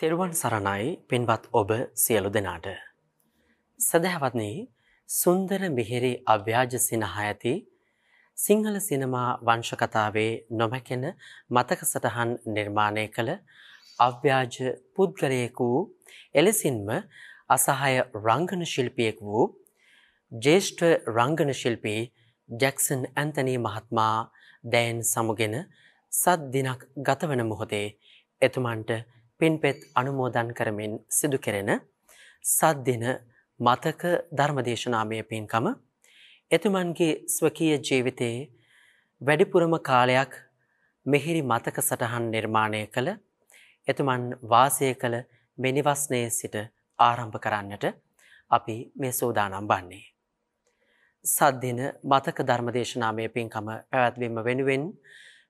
[0.00, 2.66] තෙරුවන් සරණයි පින්වත් ඔබ සියලු දෙනාට.
[3.80, 4.68] සදහැවත්නි
[5.08, 7.52] සුන්දර මිහිරි අව්‍යාජ සිනහ ඇති
[8.38, 11.06] සිංහල සිනමා වංශකතාවේ නොමැකෙන
[11.50, 13.30] මතක සටහන් නිර්මාණය කළ
[13.98, 14.60] අව්‍යාජ
[14.92, 15.70] පුද්ගලයෙකු
[16.34, 16.92] එලෙසින්ම
[17.50, 19.48] අසහය රංගන ශිල්පියෙක් වූ
[20.32, 22.00] ජේෂ්ඨ රංගන ශිල්පී
[22.48, 24.14] ජැක්සන් ඇන්තනී මහත්මා
[24.64, 25.58] දැයන් සමුගෙන
[26.12, 27.86] සත් දිනක් ගතවන මොහොතේ
[28.42, 28.98] එතුමන්ට
[29.40, 31.70] පින්පෙත් අනුමෝදන් කරමින් සිදු කෙරෙන
[32.44, 33.04] සද්දින
[33.60, 35.66] මතක ධර්මදේශනාමය පින්කම
[36.50, 38.48] එතුමන්ගේ ස්වකීය ජීවිතයේ
[39.20, 40.32] වැඩිපුරම කාලයක්
[41.06, 43.08] මෙහිරි මතක සටහන් නිර්මාණය කළ
[43.88, 45.16] එතුමන් වාසය කළ
[45.58, 46.56] මෙනිවස්නයේ සිට
[46.98, 47.84] ආරම්භ කරන්නට
[48.50, 50.04] අපි මේ සෝදානම් බන්නේ.
[51.24, 54.84] සද්දින මතක ධර්මදේශනාමය පින්කම පැවැත්වීම වෙනුවෙන්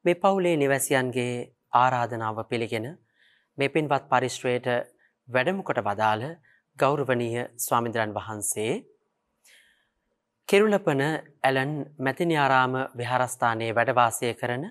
[0.05, 1.33] මේ පවුලේ නිවැසියන්ගේ
[1.75, 2.87] ආරාධනාව පිළිගෙන
[3.59, 4.67] මේ පින්වත් පරිශ්‍රයට
[5.29, 6.25] වැඩමකොට වදාළ
[6.79, 8.73] ගෞරවනීය ස්වාමින්ද්‍රයන් වහන්සේ
[10.49, 11.01] කෙරුලපන
[11.43, 14.67] ඇලන් මැතිනිආරාම විහාරස්ථානයේ වැඩවාසය කරන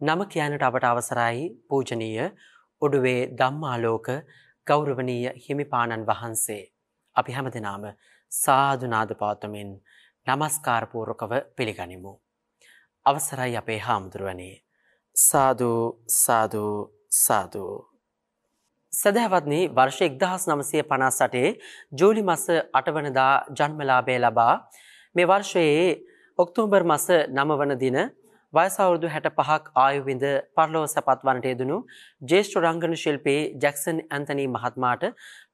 [0.00, 2.26] නම කියනට අපට අවසරයි පූජනීය
[2.82, 4.08] උඩුවේ ධම්මාලෝක
[4.66, 6.62] ගෞරවනීය හිමිපාණන් වහන්සේ.
[7.16, 7.84] අපි හැමදෙනාම
[8.32, 9.70] සාධනාද පවත්වමින්
[10.26, 12.12] නමස්කාරපූර්වකව පිළිගනිමු.
[13.06, 14.54] අවසරයි අපේ හාමුදුරුවනේ.
[15.16, 15.82] සාධූ
[16.14, 16.76] සාධූ
[17.16, 17.95] සාධූ.
[18.96, 21.48] සැදැහැවත්නි වර්ෂ එක්දහස් නමසය පනස් සටේ
[21.92, 24.52] ජූලි මස අටවනදා ජන්මලාබය ලබා.
[25.14, 25.88] මේ වර්ෂයේ
[26.38, 27.98] ඔක්තෝබර් මස නම වන දින
[28.52, 30.24] වයසවුරුදු හැට පහක් ආයුවිඳ
[30.56, 31.76] පරලෝ සැපත් වනට යෙදනු
[32.22, 35.04] ජේෂ්ඨ රංගන ශිල්පී ජැක්සන් ඇන්තනී මහත්මාට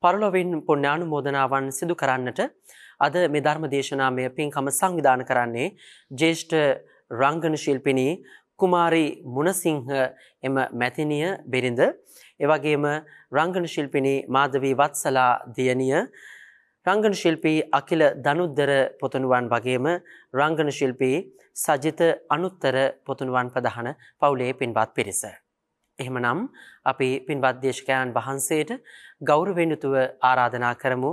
[0.03, 2.41] පරලොවින් පුණ්‍යානු මෝදනාවන් සිදු කරන්නට
[3.01, 5.69] අද මේ ධර්ම දේශනාමය පින්කම සංවිධාන කරන්නේ
[6.15, 6.57] ජේෂ්ඨ
[7.11, 8.13] රංගන ශිල්පිනී
[8.59, 9.83] කුමාරි මුණසිංහ
[10.43, 11.81] එම මැතිනිය බිරිඳ.
[12.43, 12.85] එවගේම
[13.33, 15.99] රංගන ශිල්පිනී මාධවී වත්සලා දියණිය
[16.87, 19.87] රංගන ශිල්පී අකිල දනුද්දර පොතුනුවන් වගේම
[20.35, 21.17] රංගන ශිල්පී
[21.57, 25.23] සජිත අනුත්තර පොතුනුවන් ප්‍රධාන පවුලේ පින්වත් පිරිස.
[25.99, 26.49] එහෙමනම්
[26.85, 28.71] අපි පින්වත් දේශකයන් වහන්සේට
[29.23, 31.13] ගෞරවෙනුතුව ආරාධනා කරමු.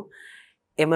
[0.77, 0.93] එම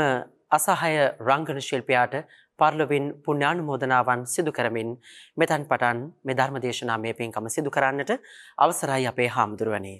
[0.51, 2.16] අසහය රංගන ශිල්පයාට
[2.59, 4.89] පර්ලවින් පුණ්‍යානුමෝදනාවන් සිදු කරමින්
[5.38, 8.11] මෙතන් පටන් මේ ධර්ම දේශනාමය පින්කම සිදු කරන්නට
[8.57, 9.99] අවසරයි අපේ හාමුදුරුවනේ.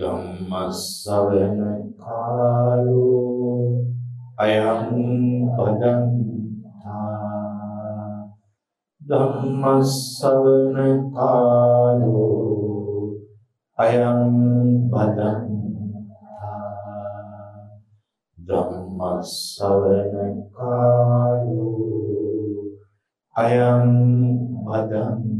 [0.00, 1.60] ධම්මස්සවන
[2.00, 3.84] කාලෝ
[4.36, 4.86] අයං
[5.56, 7.10] පදන්තා
[9.02, 10.78] ධම්මස්සවන
[11.16, 12.30] කාලෝ
[13.78, 14.32] අයං
[14.88, 15.42] බදන්තා
[18.38, 20.16] ධම්මස්සවන
[20.56, 21.76] කාලෝ
[23.36, 23.84] අයං
[24.64, 25.39] බදන්තා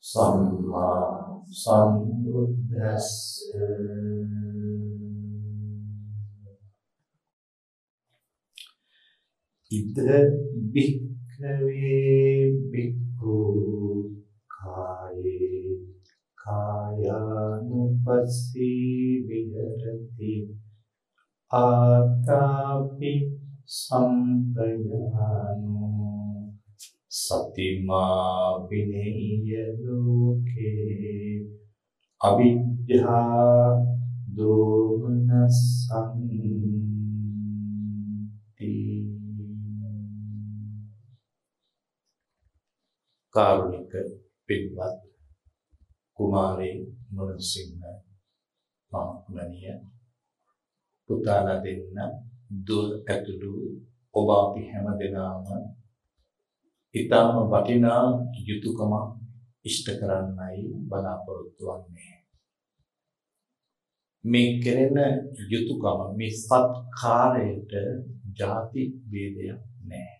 [0.00, 3.10] සම්මා සම්බුද්දස්ස.
[9.70, 9.96] ඉද
[10.72, 13.38] බික්ඛවේ බික්ඛු
[14.48, 15.76] කායේ
[16.34, 17.60] කායානුපස්සී
[19.28, 20.34] විහෙරති.
[21.52, 23.12] ආතාපි
[23.66, 25.10] සම්පජානෝ.
[27.10, 31.42] සතිමා විනේය ලෝකේ
[32.20, 33.74] අවිද්‍යා
[34.36, 35.80] දෝමනසන්ති
[43.34, 43.92] කාරුණික
[44.48, 44.96] පින්වත්
[46.18, 46.78] කුමාරී
[47.10, 47.74] මුණසිංහ
[48.92, 49.76] මහත්මනිය
[51.08, 51.98] පුතාලා දෙන්න
[52.66, 53.52] දුල් ඇතුළු
[54.14, 55.46] ඔබ අපි හැම දෙනාම
[56.94, 58.04] ඊටම වටිනා
[58.46, 58.92] යුතුයකම
[59.64, 62.16] ඉෂ්ට කරන්නයි බලාපොරොත්තු වෙන්නේ.
[64.24, 64.98] මේ කෙරෙන
[65.50, 67.72] යුතුයකම මේ සත්කාරයට
[68.38, 70.16] ಜಾති ભેදයක් නැහැ.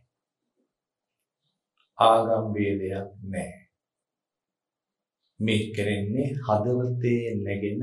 [1.98, 3.60] ආගම් ભેදයක් නැහැ.
[5.40, 7.82] මේ කෙරෙන්නේ හදවතේ නැගෙන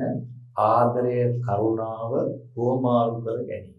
[0.66, 2.14] ආදරය කරුණාව
[2.56, 3.77] හෝමාරු කර ගැනීම.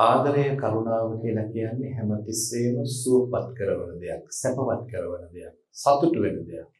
[0.00, 6.70] ආදරය කරුණාව කියලා කියන්නේ හැමතිස්සෙම සුවපත් කරන දෙයක්, සැපවත් කරන දෙයක්, සතුට වෙන දෙයක්.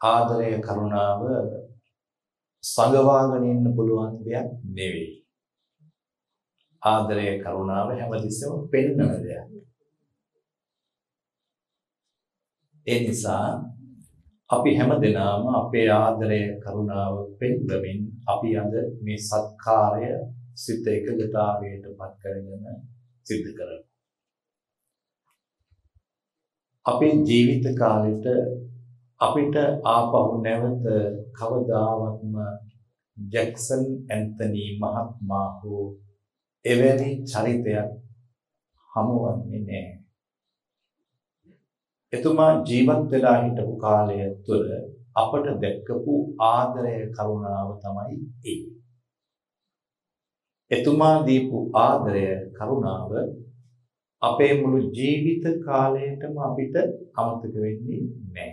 [0.00, 1.22] ආදරය කරුණාව
[2.64, 5.12] සංගවාගෙන ඉන්න පුළුවන් දෙයක් නෙවෙයි.
[6.82, 9.46] ආදරය කරුණාව හැමතිස්සෙම පෙන්වන දෙයක්.
[12.86, 13.46] ඒ නිසා
[14.50, 18.00] අපි හැමදෙනාම අපේ ආදරය කරුණාව පෙන්වමින්
[18.32, 18.72] අපි අද
[19.04, 20.06] මේ සත්කාරය
[20.54, 22.64] සිත එකගතාවයට පත් කරගෙන
[23.26, 23.84] සිද්ධ කරනවා.
[26.86, 28.26] අපේ ජීවිත කාලෙට
[29.20, 29.56] අපිට
[29.86, 30.84] ආපහු නැවත
[31.38, 32.34] කවදාවත්ම
[33.16, 35.84] ජැක්සන් ඇන්තනි මහත්මයා හෝ
[36.64, 37.90] එවැනි චරිතයක්
[38.90, 40.00] හමුවන්නේ නැහැ.
[42.12, 44.70] එතුමා ජීවත් වෙලා හිටපු කාලය තුළ
[45.16, 46.14] අපට දැක්කපු
[46.46, 48.79] ආදරය කරුණාව තමයි ඒ.
[50.70, 52.24] එතුමා දීපු ආදරය
[52.56, 53.12] කරුණාව
[54.22, 56.76] අපේ මුළු ජීවිත කාලයටම අපිට
[57.16, 58.50] අමතක වෙන්නේ නැහැ.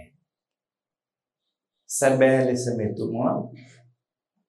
[1.89, 3.35] සැබෑ ලෙස මෙතුමා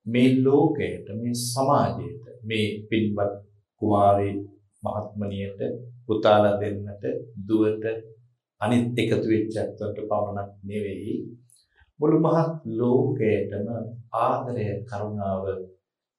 [0.07, 3.35] මේ ලෝකයට මේ සමාජයට මේ පින්වත්
[3.83, 4.35] කුමාරී
[4.83, 5.61] මහත්මනියට
[6.07, 7.05] පුතාලා දෙන්නට
[7.49, 7.85] දුවට
[8.61, 11.17] අනිත් එකතු වෙච්ච ඇත්තන්ට පමණක් නෙවෙයි
[12.01, 13.67] මුළු මහත් ලෝකයටම
[14.21, 15.45] ආදරය කරුණාව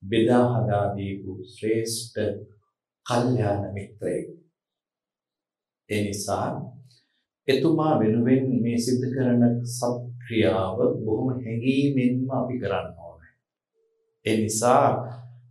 [0.03, 2.19] බෙදා හදා දීපු ශ්‍රේෂ්ඨ
[3.05, 4.27] කල්යාණ මිත්‍රයෙක්.
[5.89, 6.47] ඒ නිසා
[7.47, 13.33] එතුමා වෙනුවෙන් මේ සිද්ධ කරන සත්ක්‍රියාව බොහොම හැඟීමෙන්ම අපි කරන්න ඕනේ.
[14.25, 14.85] ඒ නිසා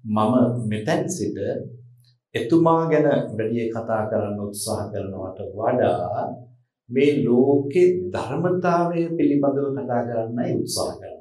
[0.06, 0.34] මම
[0.68, 1.38] මෙතෙන් සිට
[2.34, 6.24] එතුමා ගැන වැඩි කතා කරන්න උත්සාහ කරනවට වඩා
[6.90, 11.17] මේ ලෝකේ ධර්මතාවය පිළිබඳව කතා කරන්නයි උත්සාහ කරන්නේ.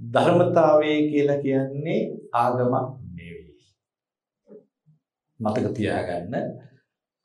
[0.00, 2.00] ධර්මතාවය කියලා කියන්නේ
[2.32, 2.86] ආගමක්
[3.16, 3.54] නෙවෙයි.
[5.40, 6.34] මතක තියාගන්න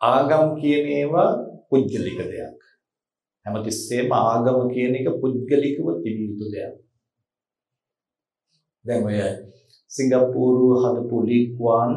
[0.02, 1.30] ආගම් කියන ඒවා
[1.70, 2.60] පුද්ගලික දෙයක්.
[3.46, 6.76] හැමතිස්සෙම ආගම කියන එක පුද්ගලිකව තිබිය යුතු දෙයක්.
[8.86, 9.20] දැන් ඔය
[9.92, 11.92] සිංගප්පූරුව හදපු ලීක්වාන්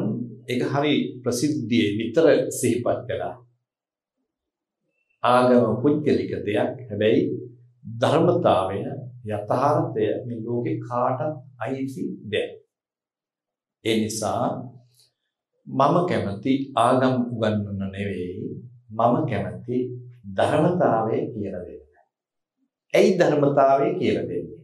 [0.51, 2.25] ඒක හරි ප්‍රසිද්ධියේ විතර
[2.57, 3.35] සිහිපත් කළා.
[5.23, 6.75] ආගම පුද්ගලික දෙයක්.
[6.89, 7.21] හැබැයි
[8.01, 8.79] ධර්මතාවය
[9.25, 11.21] යථාර්ථය මේ ලෝකේ කාටත්
[11.59, 12.49] අයිති දෙයක්.
[13.85, 14.43] ඒ නිසා
[15.67, 18.49] මම කැමති ආගම් උගන්වන්න නෙවෙයි
[18.89, 19.77] මම කැමති
[20.37, 21.85] ධර්මතාවය කියලා දෙන්න.
[22.93, 24.59] ඇයි ධර්මතාවය කියලා දෙන්නේ?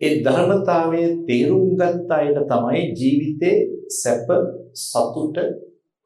[0.00, 3.56] ඒ ධර්මතාවයේ තේරුම් ගත්ත අයට තමයි ජීවිතේ
[4.00, 4.28] සැප
[4.76, 5.36] සතුට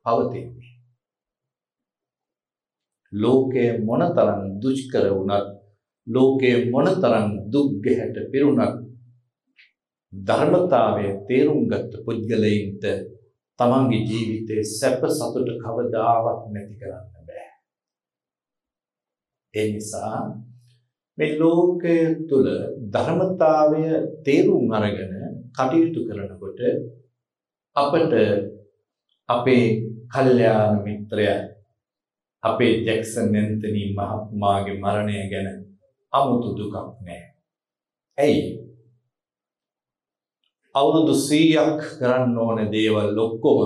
[0.07, 0.71] පවතින්නේ.
[3.13, 5.60] ලෝකය මොනතරම් දුෂ්කර වුණත්
[6.11, 8.77] ලෝකයේ මොනතරම් දුක් ගැහැට පිරුණත්
[10.13, 12.85] ධර්මතාවය තේරුම් ගත්ත පුද්ගලයින්ට
[13.59, 17.49] තමන්ගේ ජීවිතේ සැප සතුට කවදාවත් නැති කරන්න බෑ.
[19.55, 20.21] ඒ නිසා
[21.19, 21.97] මේ ලෝකය
[22.29, 22.47] තුල
[22.89, 23.85] ධර්මතාවය
[24.25, 25.13] තේරුම් අරගෙන
[25.53, 26.61] කටයුතු කරනකොට
[27.77, 28.13] අපට
[29.29, 29.65] අපේ
[30.09, 31.41] කල්යාණ මිත්‍රයා
[32.43, 35.70] අපේ ජැක්සන් ඇන්තනි මහත්මයාගේ මරණය ගැන
[36.13, 37.23] අමුතු දුකක් නෑ.
[38.19, 38.71] ඇයි?
[40.75, 43.61] අවුරුදු 100ක් කරන්න ඕන දේවල් ඔක්කොම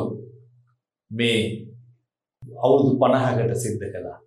[1.10, 1.40] මේ
[2.64, 4.18] අවුරුදු 50කට සිද්ධ කළා.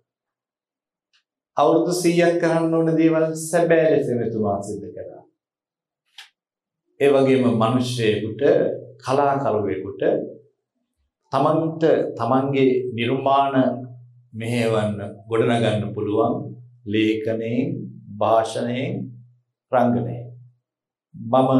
[1.56, 5.22] අවුරුදු 100ක් කරන්න ඕන දේවල් සැබෑ ලෙස මෙතුමා සිද්ධ කළා.
[7.00, 8.42] ඒ වගේම මිනිස්සෙකුට
[9.04, 10.02] කලාකරුවෙකුට
[11.32, 11.84] තමන්ට
[12.18, 13.56] තමන්ගේ නිර්මාණ
[14.32, 14.98] මෙහෙවන්න
[15.28, 16.34] ගොඩනගන්න පුළුවන්
[16.86, 17.68] ලේඛනයෙන්
[18.18, 18.94] භාෂණයෙන්
[19.72, 20.26] රංගනයෙන්
[21.14, 21.50] මම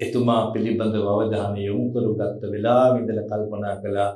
[0.00, 4.10] එතුමා පිළිබඳව අවධානය යොමු කරගත්ත වෙලාවෙ ඉඳලා කල්පනා කළා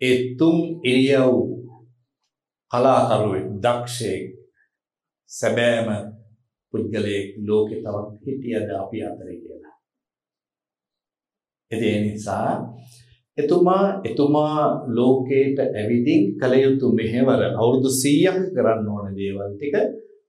[0.00, 1.34] ඒ තුන් ඉරියව්
[2.70, 4.24] කලාකරුවෙක් දක්ෂයෙක්
[5.30, 5.88] සැබෑම
[6.74, 9.76] පුද්ගලයෙක් ලෝකේ තවත් හිටියද අපි අතරේ කියලා.
[11.70, 12.50] ඒ නිසා
[13.38, 19.74] එතුමා එතුමා ලෝකයට ඇවිදින් කළ යුතු මෙහෙවර අවුරුදු 100ක් කරන්න ඕන දේවල් ටික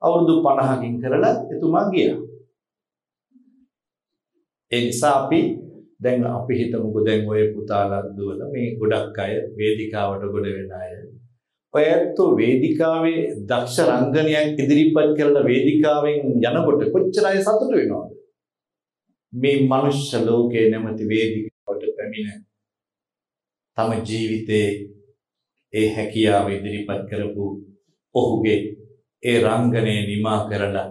[0.01, 2.17] අවුරුදු 50කින් කරලා එතුමා ගියා.
[4.71, 5.39] ඒ නිසා අපි
[6.03, 10.91] දැන් අපි හිතමුකෝ දැන් ඔය පුතාලා දුවලා මේ ගොඩක් අය වේදිකාවට ගොඩ වෙන අය
[11.73, 18.11] ඔය ඇත්තෝ වේදිකාවේ දක්ෂ රංගනයක් ඉදිරිපත් කරලා වේදිකාවෙන් යනකොට කොච්චර අය සතුටු වෙනවද?
[19.33, 22.41] මේ මනුෂ්‍ය ලෝකයේ නැමැති වේදිකාවට පැමිණ
[23.77, 24.67] තම ජීවිතේ
[25.73, 27.45] ඒ හැකියාව ඉදිරිපත් කරපු
[28.15, 28.59] ඔහුගේ
[29.23, 30.89] ඒ රංගනය නිමා කරලා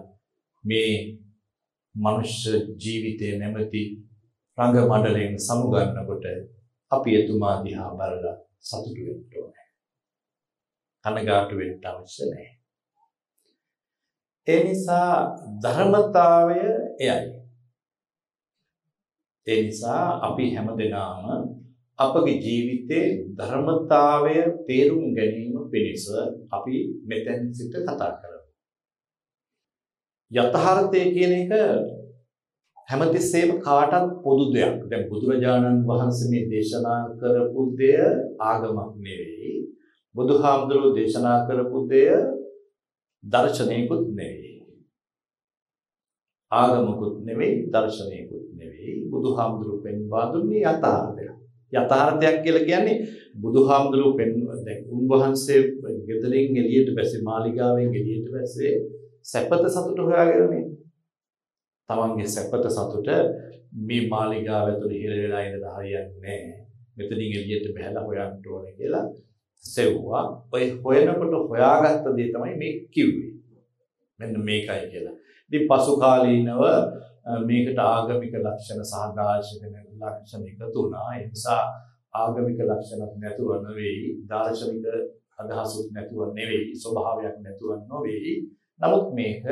[0.64, 0.92] මේ
[1.94, 3.82] මනුෂ්‍ය ජීවිතය නැමැති
[4.58, 6.24] රංග මණ්ඩලයෙන් සමුගන්නකොට
[6.90, 9.66] අපි එතුමා දිහා බලලා සතුටු වෙන්න ඕනේ.
[11.04, 12.52] කනගාටු වෙන්න අවශ්‍ය නැහැ.
[14.46, 15.12] ඒ නිසා
[15.62, 16.60] ධර්මතාවය
[17.00, 17.30] එයයි.
[19.46, 21.24] ඒ නිසා අපි හැමදෙනාම
[22.02, 23.06] අපගේ ජීවිතේ
[23.38, 26.04] ධර්මතාවය තේරුම් ගැනීම පිණිස
[26.50, 28.40] අපි මෙතෙන් සිට කතා කරමු.
[30.30, 31.52] යථාර්ථය කියන එක
[32.88, 34.78] හැමතිස්සෙම කාටත් පොදු දෙයක්.
[34.90, 37.98] දැන් බුදුරජාණන් වහන්සේ මේ දේශනා කරපු දෙය
[38.40, 39.52] ආගමක් නෙවෙයි.
[40.14, 42.08] බුදුහාමුදුරුවෝ දේශනා කරපු දෙය
[43.24, 44.52] දර්ශනයකුත් නෙවෙයි.
[46.52, 48.92] ආගමකුත් නෙවෙයි දර්ශනයකුත් නෙවෙයි.
[49.10, 51.31] බුදුහාමුදුරුවෝ පෙන්වා දුන්නේ යථාර්ථය.
[51.72, 52.96] යථාර්ථයක් කියලා කියන්නේ
[53.42, 54.30] බුදුහාමුදුරුවෝ පෙන්
[54.66, 55.60] දැන් උන්වහන්සේ
[56.08, 58.72] ගෙදරින් එළියට බැසේ මාලිගාවෙන් එළියට බැසේ
[59.22, 60.64] සැපත සතුට හොයාගෙනනේ.
[61.88, 63.08] තමන්ගේ සැපත සතුට
[63.80, 66.54] මේ මාලිගාව ඇතුළේ හිර වෙලා ඉඳලා හරියන්නේ නැහැ.
[66.96, 69.04] මෙතනින් එළියට බහැලා හොයන්න ඕනේ කියලා
[69.64, 70.24] සෙව්වා.
[70.52, 73.32] ඔය හොයනකොට හොයාගත්ත දේ තමයි මේ කිව්වේ.
[74.20, 75.16] මෙන්න මේකයි කියලා.
[75.50, 76.62] ඉතින් පසු කාලීනව
[77.26, 81.08] මේකට ආගමික ලක්ෂණ සහ දාර්ශනික ලක්ෂණ එකතු වුණා.
[81.14, 81.62] ඒ නිසා
[82.14, 84.84] ආගමික ලක්ෂණත් නැතුව නෙවෙයි, දාර්ශනික
[85.38, 88.34] අදහසුත් නැතුව නෙවෙයි, ස්වභාවයක් නැතුව නෙවෙයි.
[88.80, 89.44] නමුත් මේක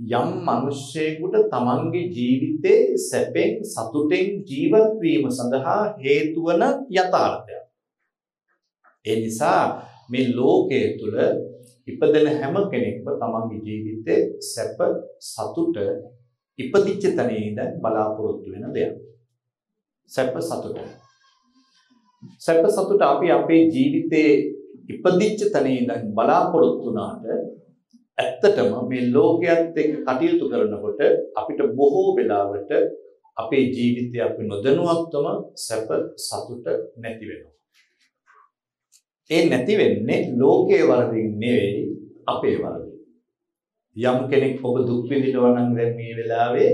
[0.00, 7.64] යම් මිනිස්සෙකුට තමන්ගේ ජීවිතේ සැපෙන් සතුටෙන් ජීවත් වීම සඳහා හේතු වන යථාර්ථයක්.
[9.04, 9.62] ඒ නිසා
[10.10, 11.16] මේ ලෝකයේ තුල
[11.88, 14.80] ඉපදෙන හැම කෙනෙක්ම තමන්ගේ ජීවිතේ සැප
[15.22, 15.76] සතුට
[16.58, 18.96] ඉපදිච්ච තැන ඉඳන් බලාපොරොත්තු වෙන දෙයක්.
[20.10, 20.78] සැප සතුට.
[22.38, 24.30] සැප සතුට අපි අපේ ජීවිතේ
[24.88, 27.24] ඉපදිච්ච තැන ඉඳන් බලාපොරොත්තු වුණාට
[28.18, 31.00] ඇත්තටම මේ ලෝකයේත් එක්ක කටයුතු කරනකොට
[31.38, 32.70] අපිට බොහෝ වෙලාවට
[33.36, 35.26] අපේ ජීවිතය අපි නොදැනුවත්වම
[35.56, 35.88] සැප
[36.18, 36.66] සතුට
[36.96, 37.54] නැති වෙනවා.
[39.30, 41.82] ඒ නැති වෙන්නේ ලෝකයේ වරදින් නෙවෙයි
[42.26, 42.89] අපේ වරදින්.
[43.96, 46.70] යම් කෙනෙක් ඔබ දුක් විඳිනවා නම් දැන් මේ වෙලාවේ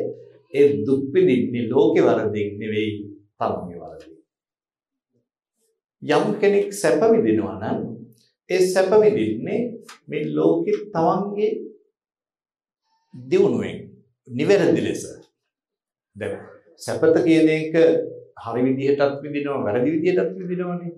[0.55, 2.91] ඒ දුක් විඳින්නේ ලෝකේ වරදින් නෙවෙයි
[3.41, 4.13] තමන්ගේ වරදින්.
[6.03, 7.79] යම් කෙනෙක් සැප විඳිනවා නම්
[8.49, 9.61] ඒ සැප විඳින්නේ
[10.09, 11.51] මේ ලෝකෙ තමන්ගේ
[13.15, 13.79] දියුණුවෙන්
[14.29, 15.03] නිවැරදි ලෙස.
[16.17, 16.37] දැන්
[16.79, 17.75] සැපත කියන එක
[18.45, 20.93] හරි විදිහටත් විඳිනවා වැරදි විදිහටත් විඳිනවනේ.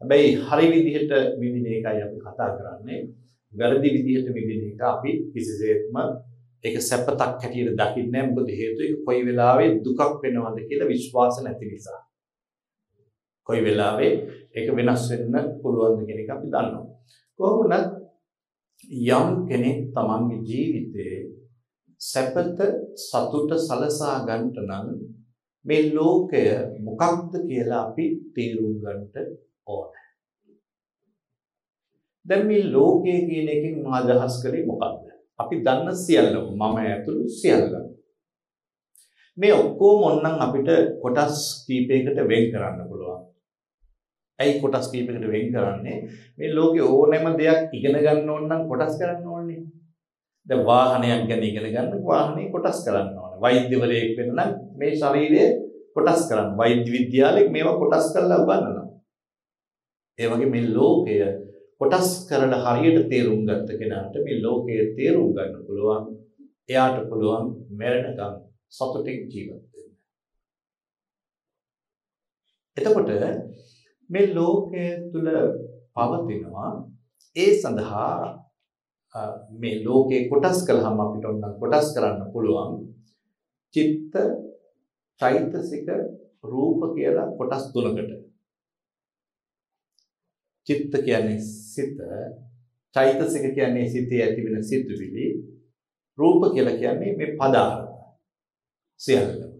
[0.00, 3.00] හැබැයි හරි විදිහට විඳින එකයි අපි කතා කරන්නේ.
[3.58, 5.96] වැරදි විදිහට විඳින එක අපි කිසිසේත්ම
[6.64, 8.30] ඒක සැපතක් හැටියට දකින්නේ නැහැ.
[8.30, 12.00] මොකද හේතුව ඒක කොයි වෙලාවෙ දුකක් වෙනවද කියලා විශ්වාස නැති නිසා.
[13.46, 14.08] කොයි වෙලාවෙ
[14.56, 16.84] ඒක වෙනස් වෙන්න පුළුවන්ද කියන එක අපි දන්නවා.
[17.38, 17.74] කොහොමද
[19.10, 21.16] යම් කෙනෙක් තමන්ගේ ජීවිතේ
[22.00, 22.58] සැපත
[23.00, 24.88] සතුට සලසා ගන්නට නම්
[25.64, 26.44] මේ ලෝකය
[26.86, 29.16] මොකක්ද කියලා අපි තේරුම් ගන්නට
[29.66, 30.03] ඕනේ.
[32.26, 35.04] දැන් මේ ලෝකය කියන එකෙන් මා අදහස් කළේ මොකක්ද?
[35.38, 37.84] අපි දන්න සියල්ලම මම ඇතුළු සියල්ලම.
[39.38, 40.68] මේ ඔක්කොම ඕනනම් අපිට
[41.02, 43.22] කොටස් කීපයකට වෙන් කරන්න පුළුවන්.
[44.38, 45.98] ඇයි කොටස් කීපයකට වෙන් කරන්නේ?
[46.38, 49.62] මේ ලෝකේ ඕනෑම දෙයක් ඉගෙන ගන්න ඕන නම් කොටස් කරන්න ඕනේ.
[50.46, 53.40] දැන් වාහනයක් ගැන ඉගෙන ගන්න වාහනේ කොටස් කරන්න ඕනේ.
[53.44, 55.44] වෛද්‍යවරයෙක් වෙන්න නම් මේ ශරීරය
[55.94, 56.56] කොටස් කරන්න.
[56.60, 58.86] වෛද්‍ය විද්‍යාලෙක මේවා කොටස් කරලා උගන්වනවා.
[60.18, 61.16] ඒ වගේ මේ ලෝකය
[61.80, 66.04] කොටස් කරලා හරියට තේරුම් ගත්ත කෙනාට මේ ලෝකය තේරුම් ගන්න පුළුවන්.
[66.68, 67.46] එයාට පුළුවන්
[67.78, 68.34] මරණකම්
[68.68, 69.92] සතුටින් ජීවත් වෙන්න.
[72.76, 73.10] එතකොට
[74.10, 75.28] මේ ලෝකය තුල
[75.94, 76.70] පවතිනවා
[77.36, 78.10] ඒ සඳහා
[79.54, 82.72] මේ ලෝකේ කොටස් කළාම අපිට ඔන්න කොටස් කරන්න පුළුවන්
[83.74, 84.14] චිත්ත
[85.20, 85.88] චෛතසික
[86.44, 88.23] රූප කියලා කොටස් තුනකට
[90.66, 91.40] චිත්ත කියන්නේ
[91.72, 91.98] සිත
[92.96, 95.26] චෛතසික කියන්නේ සිතේ ඇතිවෙන සිතුවිලි
[96.18, 97.90] රූප කියලා කියන්නේ මේ පදාර්ථ
[99.00, 99.54] සියල්ල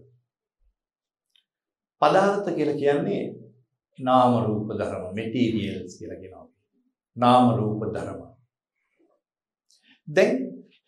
[2.01, 3.23] පදාර්ථ කියලා කියන්නේ
[3.99, 6.47] නාම රූප ධර්ම මෙටීරියල්ස් කියලා කියනවා.
[7.17, 8.21] නාම රූප ධර්ම.
[10.07, 10.35] දැන්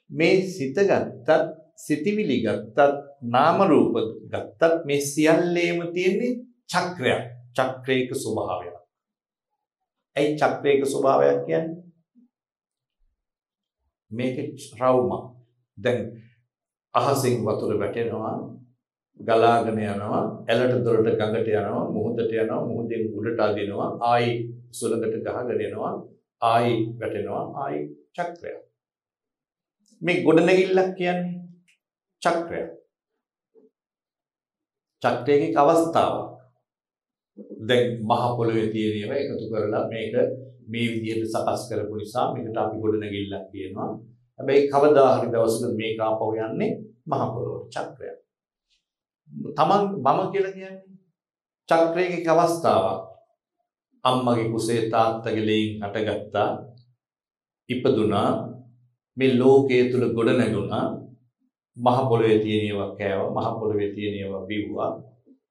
[0.10, 1.30] මේ සිත ගත්තත්
[1.78, 2.78] සිතිවිලි ගත්තත්
[3.24, 3.96] නාම රූප
[4.32, 7.24] ගත්තත් මේ සියල්ලේම තියෙන්නේ චක්‍රයක්.
[7.56, 8.77] චක්‍රයක ස්වභාවයක්.
[10.18, 11.84] ඇයි චක්‍රයක ස්වභාවයක් කියන්නේ?
[14.12, 14.38] මේක
[14.80, 15.12] රවුම.
[15.78, 16.00] දැන්
[16.96, 18.36] අහසින් වතුර වැටෙනවා
[19.20, 24.32] ගලාගෙන යනවා ඇලට දොරට ගඟට යනවා මුහුදට යනවා මුහුදෙන් උඩට අදිනවා ආයි
[24.72, 25.94] සුළඟට ගහගෙන එනවා
[26.42, 27.80] ආයි වැටෙනවා ආයි
[28.16, 28.60] චක්‍රයක්
[30.02, 31.36] මේ ගොඩනැගිල්ලක් කියන්නේ
[32.22, 32.70] චක්‍රයක්
[35.02, 36.37] චක්‍රයක අවස්ථාවක්
[37.68, 40.14] දැන් මහ පොළොවේ තියෙන ඒවා එකතු කරලා මේක
[40.72, 43.90] මේ විදිහට සකස් කරපු නිසා මේකට අපි ගොඩනැගිල්ලක් කියනවා.
[44.40, 46.72] හැබැයි කවදා හරි දවසක මේක ආපහු යන්නේ
[47.10, 48.18] මහ පොළොවට චක්‍රයක්.
[49.58, 50.88] තමන් මම කියලා කියන්නේ
[51.70, 53.00] චක්‍රයක අවස්ථාවක්.
[54.04, 56.50] අම්මගේ කුසේ තාත්තගේ ලෙයින් හටගත්තා.
[57.70, 58.30] ඉපදුනා.
[59.18, 60.86] මේ ලෝකයේ තුල ගොඩ නැගුණා.
[61.78, 63.36] මහ පොළොවේ තියෙන ඒවා කෑවා.
[63.36, 64.92] මහ පොළොවේ තියෙන ඒවා බිව්වා.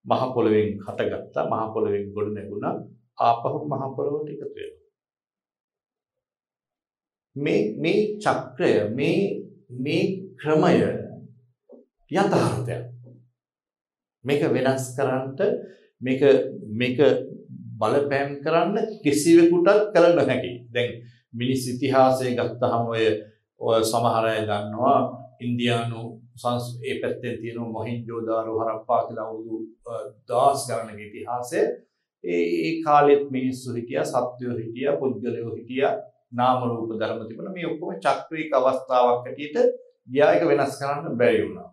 [0.06, 1.44] මහ පොළොවෙන් හටගත්තා.
[1.44, 2.74] මහ පොළොවෙන් ගොඩ නැගුණා.
[3.18, 4.84] ආපහු මහ පොළොවට එකතු වෙනවා.
[7.36, 9.18] මේ මේ චක්‍රය මේ
[9.84, 10.04] මේ
[10.40, 10.74] ක්‍රමය
[12.10, 12.84] යථාර්ථයක්.
[14.24, 15.40] මේක වෙනස් කරන්නට
[16.00, 16.22] මේක
[16.72, 16.98] මේක
[17.78, 20.52] බලපෑම් කරන්න කිසිවෙකුටත් කළ නොහැකි.
[20.74, 20.90] දැන්
[21.34, 23.04] මිනිස් ඉතිහාසය ගත්තහම ඔය
[23.60, 24.98] ඔය සමහර අය දන්නවා
[25.40, 26.00] ඉන්දියානු
[26.36, 29.58] සංස් ඒ පැත්තේ තියෙන මොහින්ජෝදාරෝ හරප්පා කියලා අවුරුදු
[30.28, 31.60] දහස් ගණනක ඉතිහාසය.
[32.24, 35.94] ඒ ඒ කාලෙත් මිනිස්සු හිටියා සත්වයෝ හිටියා පුද්ගලයෝ හිටියා
[36.32, 37.54] නාම රූප ධර්ම තිබුණා.
[37.54, 39.56] මේ ඔක්කොම චක්‍රීක අවස්ථාවක් හැටියට
[40.08, 40.34] ගියා.
[40.34, 41.68] එක වෙනස් කරන්න බැරි වුණා.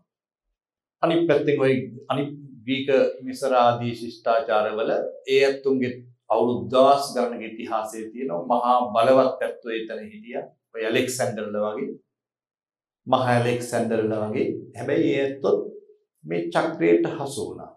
[1.03, 1.75] අනිත් පැත්තෙන් ওই
[2.07, 2.31] අනිත්
[2.65, 2.89] ග්‍රීක
[3.21, 4.91] මිසර ආදී ශිෂ්ටාචාරවල
[5.27, 5.93] ඒ ඇත්තුන්ගේ
[6.29, 10.45] අවුරුදු දහස් ගණනක ඉතිහාසයේ තියෙන මහා බලවත් ඇත්තෝ එතන හිටියා.
[10.73, 11.93] ඔය ඇලෙක්සැන්ඩර්ලා වගේ.
[13.07, 14.47] මහා ඇලෙක්සැන්ඩර්ලා වගේ.
[14.77, 15.59] හැබැයි ඒ ඇත්තොත්
[16.25, 17.71] මේ චක්‍රයට හසු වුණා.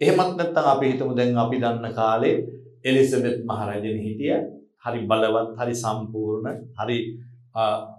[0.00, 2.36] එහෙමත් නැත්නම් අපි හිතමු දැන් අපි දන්න කාලේ
[2.84, 4.42] එලිසබෙත් මහරජින හිටියා.
[4.84, 6.98] හරි බලවත්, හරි සම්පූර්ණ, හරි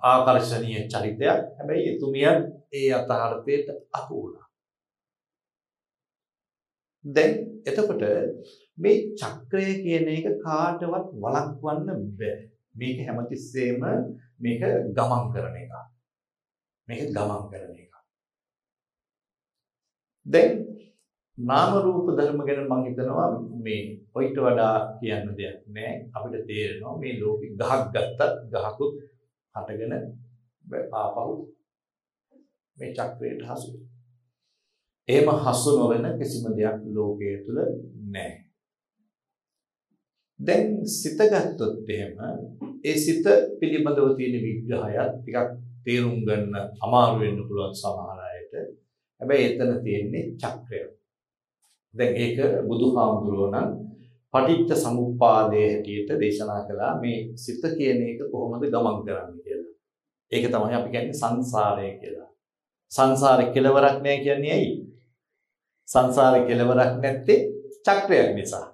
[0.03, 1.39] ආකර්ශනීය චරිතයක්.
[1.57, 2.41] හැබැයි එතුමියත්
[2.73, 4.47] ඒ අතහර්ථයට අහු වුණා.
[7.05, 7.33] දැන්
[7.65, 8.03] එතකොට
[8.77, 12.37] මේ චක්‍රය කියන එක කාටවත් වළක්වන්න බෑ.
[12.75, 13.83] මේක හැමතිස්සෙම
[14.39, 14.61] මේක
[14.95, 15.73] ගමන් කරන එක.
[16.87, 17.93] මේක ගමන් කරන එක.
[20.25, 20.51] දැන්
[21.37, 23.81] නාම රූප ධර්ම ගැන මම හිතනවා මේ
[24.15, 25.93] ඔයිට වඩා කියන්න දෙයක් නෑ.
[26.15, 28.21] අපිට තේරෙනවා මේ ලෝකෙ ගහක් ගත්තත්
[28.53, 28.93] ගහකුත්
[29.55, 29.93] හටගෙන
[30.93, 31.33] ආපහු
[32.77, 33.95] මේ චක්‍රයට හසු වෙනවා.
[35.07, 37.57] එහෙම හසු නොවන කිසිම දෙයක් ලෝකයේ තුල
[38.07, 38.47] නැහැ.
[40.39, 42.13] දැන් සිත ගත්තොත් එහෙම
[42.83, 43.25] ඒ සිත
[43.59, 45.49] පිළිබඳව තියෙන විග්‍රහයත් ටිකක්
[45.85, 48.53] තේරුම් ගන්න අමාරු වෙන්න පුළුවන් සමහර අයට.
[49.21, 50.79] හැබැයි එතන තියෙන්නේ චක්‍රය.
[51.93, 52.37] දැන් ඒක
[52.69, 53.69] බුදුහාමුදුරුවෝ නම්
[54.33, 59.73] පටිච්ච සමුප්පාදයේ හැටියට දේශනා කළා මේ සිත කියන එක කොහොමද ගමන් කරන්නේ කියලා.
[60.31, 62.29] ඒක තමයි අපි කියන්නේ සංසාරය කියලා.
[62.91, 64.73] සංසාරේ කෙලවරක් නැහැ කියන්නේ ඇයි?
[65.87, 67.39] සංසාරේ කෙලවරක් නැත්තේ
[67.85, 68.65] චක්‍රයක් නිසා.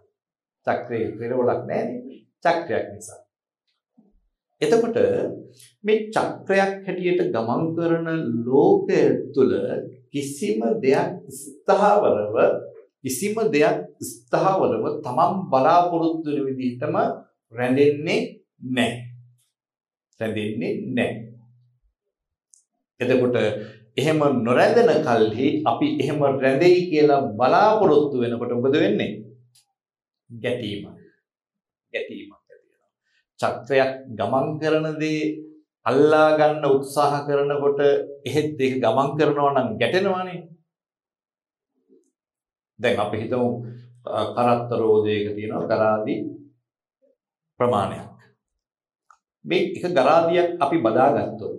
[0.67, 2.17] චක්‍රයේ කෙලවරක් නැහැනේ.
[2.45, 3.22] චක්‍රයක් නිසා.
[4.63, 4.97] එතකොට
[5.83, 8.07] මේ චක්‍රයක් හැටියට ගමන් කරන
[8.45, 9.01] ලෝකය
[9.33, 9.53] තුළ
[10.11, 12.35] කිසිම දෙයක් ස්ථාවරව
[13.03, 16.95] කිසිම දෙයක් ස්ථාවරව තමන් බලාපොරොත්තු වෙන විදිහටම
[17.53, 18.21] රැඳෙන්නේ
[18.67, 18.91] නැහැ.
[20.19, 21.11] රැඳෙන්නේ නැහැ.
[22.99, 23.37] එතකොට
[23.97, 29.11] එහෙම නොරැඳෙන කල්හි අපි එහෙම රැඳෙයි කියලා බලාපොරොත්තු වෙනකොට මොකද වෙන්නේ?
[30.29, 30.83] ගැටීම.
[31.93, 32.32] ගැටීමක් ඇති වෙනවා.
[33.39, 35.21] චක්‍රයක් ගමන් කරන දේ
[35.85, 37.79] අල්ලා ගන්න උත්සාහ කරනකොට
[38.25, 40.39] එහෙත් ඒක ගමන් කරනවා නම් ගැටෙනවානේ.
[42.79, 43.47] දැන් අපි හිතමු
[44.35, 46.15] කරත්ත රෝදයක තියෙනවා ගරාදි
[47.59, 48.09] ප්‍රමාණයක්.
[49.45, 51.55] මේ එක ගරාදියක් අපි බදාගත්තොත්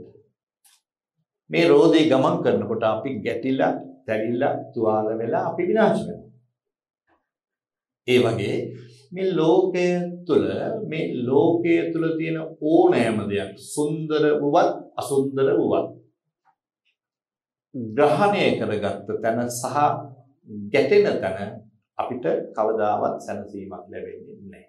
[1.51, 3.73] මේ රෝදේ ගමන් කරනකොට අපි ගැටිලා,
[4.07, 6.31] තැලිලා, තුවාල වෙලා අපි විනාශ වෙනවා.
[8.09, 8.57] ඒ වගේ
[9.15, 9.87] මේ ලෝකය
[10.27, 10.47] තුළ
[10.89, 15.89] මේ ලෝකය තුළ තියෙන ඕනෑම දෙයක් සුන්දර වුවත් අසුන්දර වුවත්
[17.95, 19.77] ග්‍රහණය කරගත්ත තැන සහ
[20.73, 21.51] ගැටෙන තැන
[21.99, 24.65] අපිට කවදාවත් සැනසීමක් ලැබෙන්නේ නැහැ.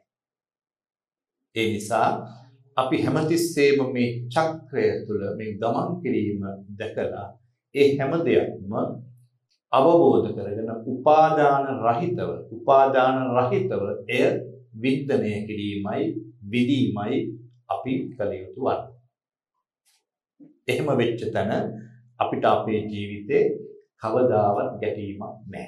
[1.56, 2.10] ඒ නිසා
[2.78, 6.42] අපි හැමතිස්සේම මේ චක්‍රය තුළ මේ ගමන් කිරීම
[6.80, 7.28] දැකලා
[7.76, 8.74] ඒ හැම දෙයක්ම
[9.76, 14.26] අවබෝධ කරගෙන උපාදාන රහිතව උපාදාන රහිතව එය
[14.76, 16.02] වින්දනය කිරීමයි
[16.46, 17.18] විදීමයි
[17.70, 18.94] අපි කළ යුතු වන්නේ.
[20.68, 21.52] එහෙම වෙච්ච තැන
[22.20, 23.44] අපිට අපේ ජීවිතේ
[24.02, 25.68] කවදාවත් ගැටීමක් නැහැ.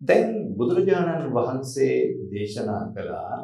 [0.00, 1.96] දැන් බුදුරජාණන් වහන්සේ
[2.30, 3.36] දේශනා කළා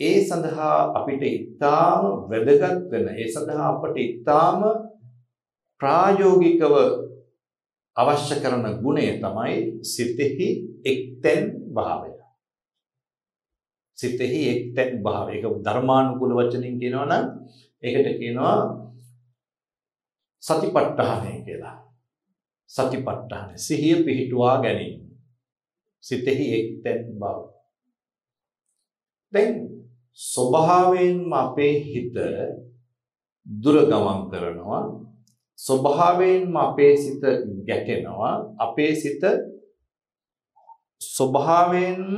[0.00, 4.60] ඒ සඳහා අපිට ඊටාම වැදගත් වෙන ඒ සඳහා අපට ඊටාම
[5.80, 6.74] ප්‍රායෝගිකව
[7.96, 10.48] අවශ්‍ය කරන ගුණය තමයි සිතෙහි
[10.82, 12.10] එක්තෙන් භාවය.
[13.98, 15.32] සිතෙහි එක්තෙන් භාවය.
[15.34, 17.24] ඒක ධර්මානුකූල වචනින් කියනවා නම්
[17.82, 18.58] ඒකට කියනවා
[20.42, 21.76] සතිපට්ඨානය කියලා.
[22.70, 25.06] සතිපට්ඨාන සිහිය පිහිටුවා ගැනීම.
[26.04, 27.38] සිතෙහි එක්තෙන් බව.
[29.32, 29.54] දැන්
[30.18, 32.14] ස්වභාවයෙන්ම අපේ හිත
[33.46, 35.03] දුර ගමන් කරනවා
[35.58, 37.22] ස්වභාවයෙන්ම අපේ සිත
[37.66, 38.34] ගැටෙනවා.
[38.58, 39.22] අපේ සිත
[41.00, 42.16] ස්වභාවයෙන්ම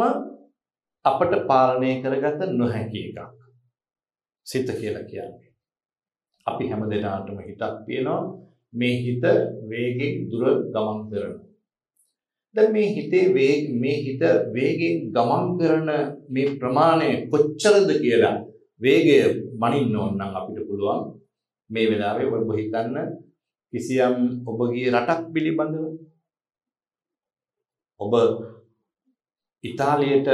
[1.04, 3.18] අපට පාලනය කරගත නොහැකි එකක්.
[4.46, 5.50] සිත කියලා කියන්නේ.
[6.46, 8.22] අපි හැම දෙනාටම හිතක් තියෙනවා
[8.72, 9.24] මේ හිත
[9.70, 11.46] වේගෙන් දුර ගමන් කරනවා
[12.54, 14.22] දැන් මේ හිතේ වේග මේ හිත
[14.54, 15.88] වේගෙන් ගමන් කරන
[16.28, 18.36] මේ ප්‍රමාණය කොච්චරද කියලා
[18.80, 19.16] වේගය
[19.60, 21.00] මනින්න ඕන නම් අපිට පුළුවන්.
[21.70, 22.96] මේ වෙලාවේ ඔබ හිතන්න
[23.76, 24.14] කිසියම්
[24.50, 25.84] ඔබගේ රටක් පිළිබඳව
[28.00, 28.14] ඔබ
[29.64, 30.28] ඉතාලියට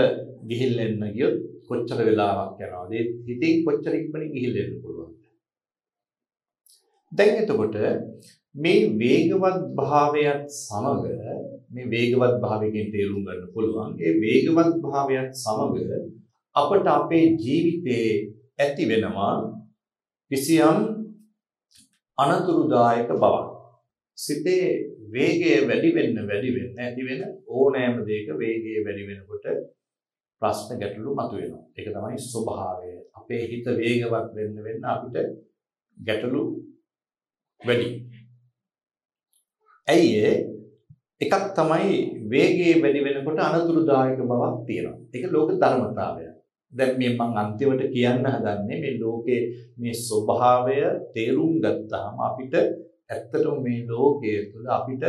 [0.48, 1.36] ගිහිල්ලා ගියොත්
[1.68, 2.92] කොච්චර වෙලාවක් යනවද?
[2.92, 5.20] ඒ හිතේ කොච්චර ඉක්මනින් ගිහිල්ලා එන්න පුළුවන්ද?
[7.12, 7.76] දැන් එතකොට
[8.54, 11.04] මේ වේගවත් භාවයත් සමග
[11.74, 13.90] මේ වේගවත් භාවයෙන් තේරුම් ගන්න පුළුවන්.
[13.98, 15.76] ඒ වේගවත් භාවයත් සමග
[16.54, 18.06] අපට අපේ ජීවිතේ
[18.58, 19.34] ඇති වෙනවා
[20.30, 20.78] කිසියම්
[22.22, 23.48] අනතුරුදායක බවක්.
[24.18, 24.66] සිතේ
[25.14, 29.46] වේගය වැඩි වෙන්න වැඩි වෙන්න ඇති වෙන ඕනෑම දෙයක වේගය වැඩි වෙනකොට
[30.42, 31.64] ප්‍රශ්න ගැටලු මතුවෙනවා.
[31.76, 32.92] ඒක තමයි ස්වභාවය.
[33.18, 35.16] අපේ හිත වේගවත් වෙන්න වෙන්න අපිට
[35.96, 36.42] ගැටලු
[37.60, 37.88] වැඩි.
[39.88, 40.32] ඇයි
[41.20, 41.96] එකක් තමයි
[42.32, 44.98] වේගයේ වැඩි වෙනකොට අනතුරුදායක බවක් තියෙනවා.
[45.14, 46.31] ඒක ලෝක ධර්මතාවය.
[46.72, 49.42] දැන් මේ මම අන්තිමට කියන්න හදන්නේ මේ ලෝකේ
[49.78, 50.76] මේ ස්වභාවය
[51.14, 52.54] තේරුම් ගත්තාම අපිට
[53.10, 55.04] ඇත්තටම මේ ලෝකයේ තුල අපිට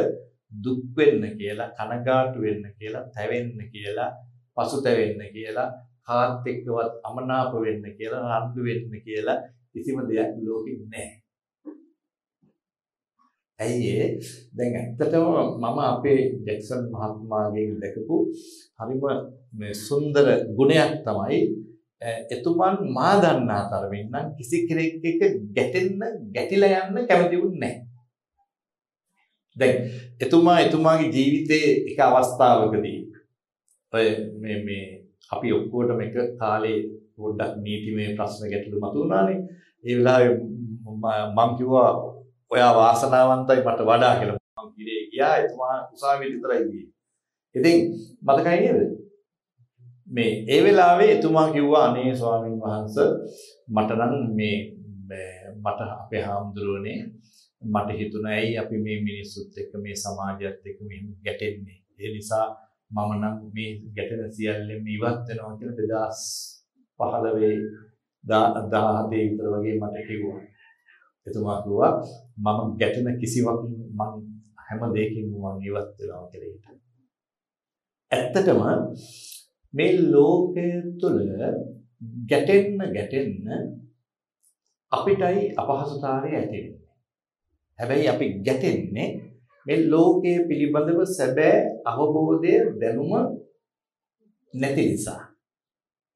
[0.64, 4.12] දුක් වෙන්න කියලා කනගාටු වෙන්න කියලා තැවෙන්න කියලා
[4.58, 5.70] පසුතැවෙන්න කියලා
[6.08, 9.40] කාත් එක්කවත් අමනාප වෙන්න කියලා රණ්ඩු වෙන්න කියලා
[9.72, 11.23] කිසිම දෙයක් ලෝකෙ නැහැ.
[13.64, 14.08] ඇයි
[14.54, 18.18] දැන් ඇත්තටම මම අපේ ජැක්සන් මහත්මයාගෙන් දැකපු
[18.80, 19.04] හරිම
[19.54, 21.40] මේ සුන්දර ගුණයක් තමයි
[22.30, 25.22] එතුමන් මා දන්නා තරමින් නම් කිසි කෙනෙක් එක්ක
[25.56, 26.02] ගැටෙන්න
[26.36, 27.76] ගැටිලා යන්න කැමතිුන්නේ නැහැ.
[29.56, 29.76] දැන්
[30.22, 33.00] එතුමා එතුමාගේ ජීවිතයේ එක අවස්ථාවකදී
[33.94, 34.08] ඔය
[34.42, 34.86] මේ මේ
[35.32, 36.80] අපි ඔක්කොටම එක කාලේ
[37.16, 39.40] පොඩ්ඩක් නීතිමය ප්‍රශ්න ගැටලු මතුවුණානේ.
[39.84, 40.34] ඒ වෙලාවේ
[41.32, 41.92] මම කිව්වා
[42.52, 46.90] ඔයා වාසනාවන්තයි මට වඩා කියලා මම ගිරේ ගියා එතුමා උසාවියට විතරයි ගියේ.
[47.56, 47.78] ඉතින්
[48.22, 48.82] මතකයි නේද?
[50.08, 53.10] මේ ඒ වෙලාවේ එතුමා කිව්වා අනේ ස්වාමීන් වහන්සේ
[53.68, 54.58] මට නම් මේ
[55.56, 57.00] මට අපේ හාමුදුරුවනේ
[57.62, 61.80] මට හිතුණා ඇයි අපි මේ මිනිස්සුත් එක්ක මේ සමාජයත් එක්ක මෙහෙම ගැටෙන්නේ.
[62.00, 62.46] ඒ නිසා
[62.92, 66.08] මම නම් මේ ගැටෙන සියල්ලෙම ඉවත් වෙනවා කියලා
[67.00, 67.74] 2015
[68.24, 70.42] 17 විතර වගේ මට කිව්වා.
[71.28, 71.94] එතුමා කිව්වා
[72.38, 73.60] මම ගැටෙන කිසිවක්
[73.98, 74.02] මම
[74.66, 76.78] හැම දෙයකින්ම මම ඉවත් වෙනවා කියලා හිතනවා.
[78.12, 78.62] ඇත්තටම
[79.74, 80.68] මේ ලෝකය
[81.00, 81.20] තුළ
[82.30, 83.34] ගැටෙන්න ගැටෙන්න
[84.92, 86.60] අපිටයි අපහසුතාවය ඇති
[87.80, 89.10] හැබැයි අපි ගැටෙන්නේ
[89.66, 93.14] මේ ලෝකයේ පිළිබඳව සැබෑ අවබෝධය දැනුම
[94.54, 95.22] නැති නිසා.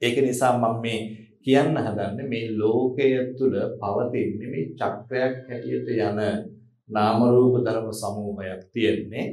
[0.01, 0.99] ඒක නිසා මම මේ
[1.47, 6.19] කියන්න හදන්නේ මේ ලෝකය තුළ පවතින මේ චක්‍රයක් හැටියට යන
[6.89, 9.27] නාම රූප ධර්ම සමූහයක් තියෙන්නේ.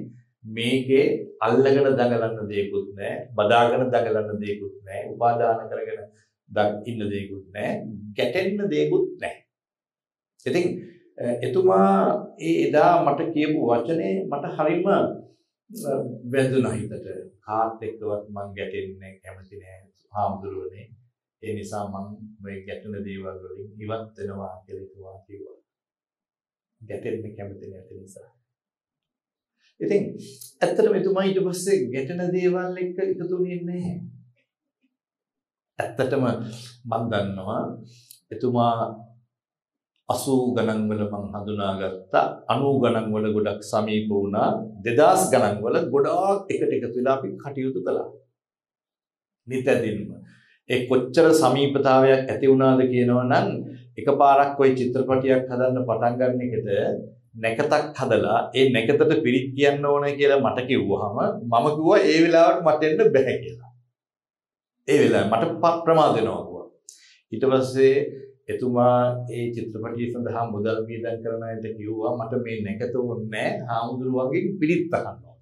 [0.44, 1.06] මේකේ
[1.40, 6.00] අල්ලගෙන දඟලන්න දෙයක්වත් නැහැ බදාගෙන දඟලන්න දෙයක්වත් නැහැ උපාදාන කරගෙන
[6.90, 7.74] ඉන්න දෙයක්වත් නැහැ
[8.16, 9.42] ගැටෙන්න දෙයක්වත් නැහැ.
[10.46, 10.66] ඉතින්
[11.42, 11.92] එතුමා
[12.38, 14.84] ඒ එදා මට කියපු වචනේ මට හරිම
[16.32, 17.06] වැදුනා හිතට.
[17.40, 19.80] කාත් එක්කවත් මං ගැටෙන්නේ කැමති නෑ
[20.12, 20.86] හාමුදුරුවනේ.
[21.44, 22.06] ඒ නිසා මං
[22.42, 25.58] මේ ගැටෙන දේවල් වලින් ඉවත් වෙනවා කියලා තුවා කිව්වා.
[26.80, 28.28] ගැටෙන්න කැමති නැති නිසා.
[29.80, 30.02] ඉතින්
[30.62, 33.96] ඇත්තටම එතුමා ඊට පස්සේ ගැටෙන දේවල් එක්ක එකතු වෙන්නේ නැහැ.
[35.78, 36.24] ඇත්තටම
[36.90, 37.62] මම දන්නවා
[38.32, 38.76] එතුමා
[40.08, 44.48] 80 ගණන් වල මං හඳුනාගත්තා 90 ගණන් වල ගොඩක් සමීප වුණා
[44.84, 48.08] 2000 ගණන් වල ගොඩාක් එකට එකතු වෙලා අපි කටයුතු කළා.
[49.48, 50.00] නිතැතින්ම
[50.70, 53.48] ඒ කොච්චර සමීපතාවයක් ඇති වුණාද කියනවා නම්
[53.98, 56.68] එකපාරක් ওই චිත්‍රපටියක් හදන්න පටන් ගන්න එකට
[57.36, 62.82] නැකතක් හදලා ඒ නැකතට පිරිත් කියන්න ඕන කියලා මට කිව්වහම මම කිව්වා ඒ වෙලාවට මට
[62.84, 63.70] එන්න බෑ කියලා.
[64.88, 66.66] ඒ වෙලාවේ මට ප්‍රමාද වෙනවා කිව්වා.
[67.32, 67.96] ඊට පස්සේ
[68.52, 68.98] එතුමා
[69.30, 75.08] ඒ චිත්‍රපටිය සඳහා මුදල් වියදම් කරන අයට කිව්වා මට මේ නැකත ඕනේ හාමුදුරුවන්ගෙන් පිරිත් අහන්න
[75.08, 75.36] ඕනේ.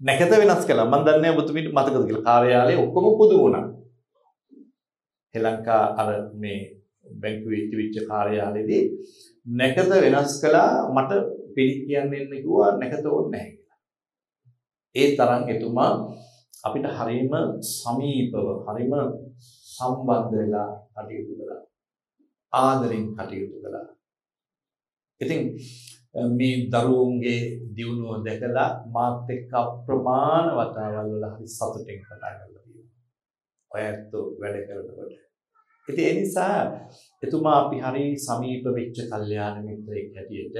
[0.00, 0.86] නැකත වෙනස් කළා.
[0.86, 2.26] මම දන්නේ නැහැ ඔබතුමීට මතකද කියලා.
[2.28, 3.66] කාර්යාලයේ ඔක්කොම පුදු වුණා.
[5.34, 6.08] ශ්‍රී ලංකා අර
[6.42, 6.60] මේ
[7.20, 8.82] බැංකුවේ ඉතිවිච්ච කාර්යාලයේදී
[9.46, 11.12] නැකත වෙනස් කළා මට
[11.54, 13.78] පිළිත් කියන්න එන්න කිව්වා නැකත ඕනේ නැහැ කියලා.
[14.94, 15.92] ඒ තරම් එතුමා
[16.64, 17.32] අපිට හරීම
[17.72, 18.92] සමීපව හරීම
[19.74, 21.62] සම්බන්ධ වෙලා කටයුතු කළා.
[22.52, 23.86] ආදරෙන් කටයුතු කළා.
[25.20, 25.42] ඉතින්
[26.28, 27.40] මේ දරුවන්ගේ
[27.76, 32.67] දියුණුව දැකලා මාත් එක්ක අප්‍රමාණ වතාවල් වල හරි සතුටින් කතා කරලා තියෙනවා.
[33.70, 35.12] ඔය ඇත්තෝ වැඩ කරනකොට.
[35.88, 36.60] ඉතින් ඒ නිසා
[37.22, 40.56] එතුමා අපි හරි සමීප වෙච්ච කල්යාණ මිත්‍රයෙක් හැටියට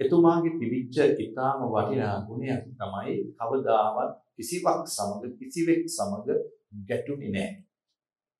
[0.00, 6.28] එතුමාගේ තිබිච්ච ඊටාම වටිනා ගුණයක් තමයි කවදාවත් කිසිවක් සමග කිසිවෙක් සමග
[6.88, 7.56] ගැටුනේ නැහැ.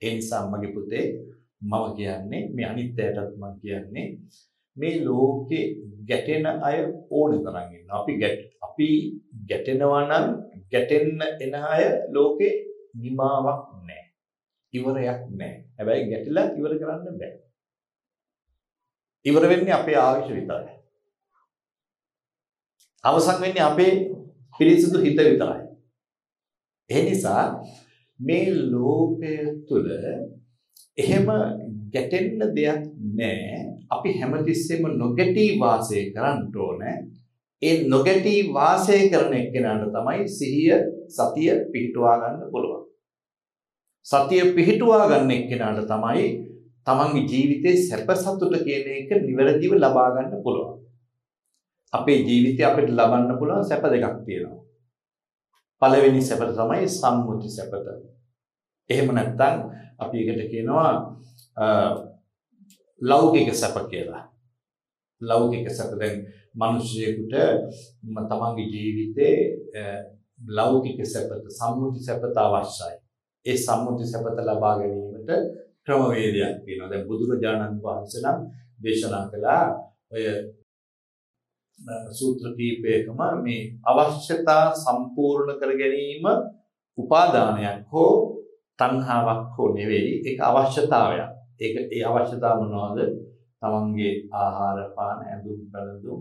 [0.03, 1.07] ඒ නිසා මගේ පුතේ
[1.63, 4.07] මම කියන්නේ මේ අනිත්‍යයටත් මම කියන්නේ
[4.77, 5.65] මේ ලෝකේ
[6.09, 6.77] ගැටෙන අය
[7.11, 7.99] ඕන තරම් ඉන්නවා.
[8.01, 8.89] අපි ගැට අපි
[9.49, 10.27] ගැටෙනවා නම්
[10.73, 11.83] ගැටෙන්න එන අය
[12.15, 12.55] ලෝකේ
[12.95, 13.78] නිමාවක් නැහැ.
[14.75, 15.65] ඉවරයක් නැහැ.
[15.79, 17.33] හැබැයි ගැටිලා ඉවර කරන්න බෑ.
[19.25, 20.75] ඉවර වෙන්නේ අපේ ආයුෂ විතරයි.
[23.05, 23.93] අවසන් වෙන්නේ අපේ
[24.55, 25.63] පිරිසිදු හිත විතරයි.
[26.91, 27.45] ඒ නිසා
[28.21, 29.35] මේ ලෝකය
[29.69, 29.87] තුල
[30.99, 31.27] එහෙම
[31.93, 32.83] ගැටෙන්න දෙයක්
[33.15, 33.61] නැහැ.
[33.91, 36.97] අපි හැමතිස්සෙම නොගැටී වාසය කරන්න ඕනේ.
[37.63, 40.75] ඒ නොගැටී වාසය කරන එක්කෙනාට තමයි සිහිය
[41.09, 42.88] සතිය පිහිටුවා ගන්න පුළුවන්.
[44.11, 46.27] සතිය පිහිටුවා ගන්න එක්කෙනාට තමයි
[46.87, 50.79] තමන්ගේ ජීවිතේ සැප සතුට කියන එක නිවැරදිව ලබා ගන්න පුළුවන්.
[51.93, 54.63] අපේ ජීවිතේ අපිට ලබන්න පුළුවන් සැප දෙකක් තියෙනවා.
[55.83, 57.87] පළවෙනි සැපත තමයි සම්මුති සැපත.
[58.91, 59.57] එහෙම නැත්නම්
[60.03, 60.93] අපි ඒකට කියනවා
[63.01, 64.23] ලෞකික සැප කියලා.
[65.21, 66.17] ලෞකික සැප දැන්
[66.61, 67.35] මිනිසියෙකුට
[68.31, 69.37] තමන්ගේ ජීවිතේ
[70.57, 72.98] ලෞකික සැපත සම්මුති සැපත අවශ්‍යයි.
[73.47, 75.31] ඒ සම්මුති සැපත ලබා ගැනීමට
[75.85, 76.91] ක්‍රමවේදයක් තියෙනවා.
[76.91, 78.39] දැන් බුදුරජාණන් වහන්සේ නම්
[78.83, 79.65] දේශනා කළා
[80.13, 80.25] ඔය
[82.11, 86.27] සූත්‍ර කීපයකම මේ අවශ්‍යතා සම්පූර්ණ කර ගැනීම
[86.99, 88.13] උපාදානයක් හෝ
[88.79, 91.31] තණ්හාවක් හෝ නෙවෙයි ඒක අවශ්‍යතාවයක්.
[91.61, 92.99] ඒක ඒ අවශ්‍යතාව මොනවද?
[93.61, 96.21] තමන්ගේ ආහාර පාන ඇඳුම් පැළඳුම්,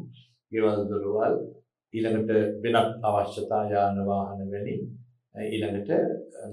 [0.51, 1.33] ගෙවල් දොරවල්
[1.93, 2.31] ඊළඟට
[2.63, 4.75] වෙනත් අවශ්‍යතා යාන වාහන වැනි
[5.43, 5.91] ඊළඟට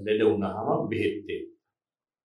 [0.05, 1.27] ලෙඩ වුණාම බෙහෙත්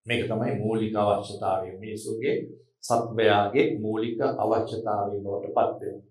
[0.07, 1.79] මේක තමයි මූලික අවශ්‍යතාවය.
[1.79, 2.37] මිනිසුගේ
[2.81, 6.07] සත්වයාගේ මූලික අවශ්‍යතාවය බවට පත් වෙනවා.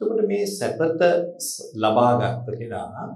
[0.00, 1.00] එතකොට මේ සැපත
[1.76, 3.06] ලබා ගත්ත කෙනා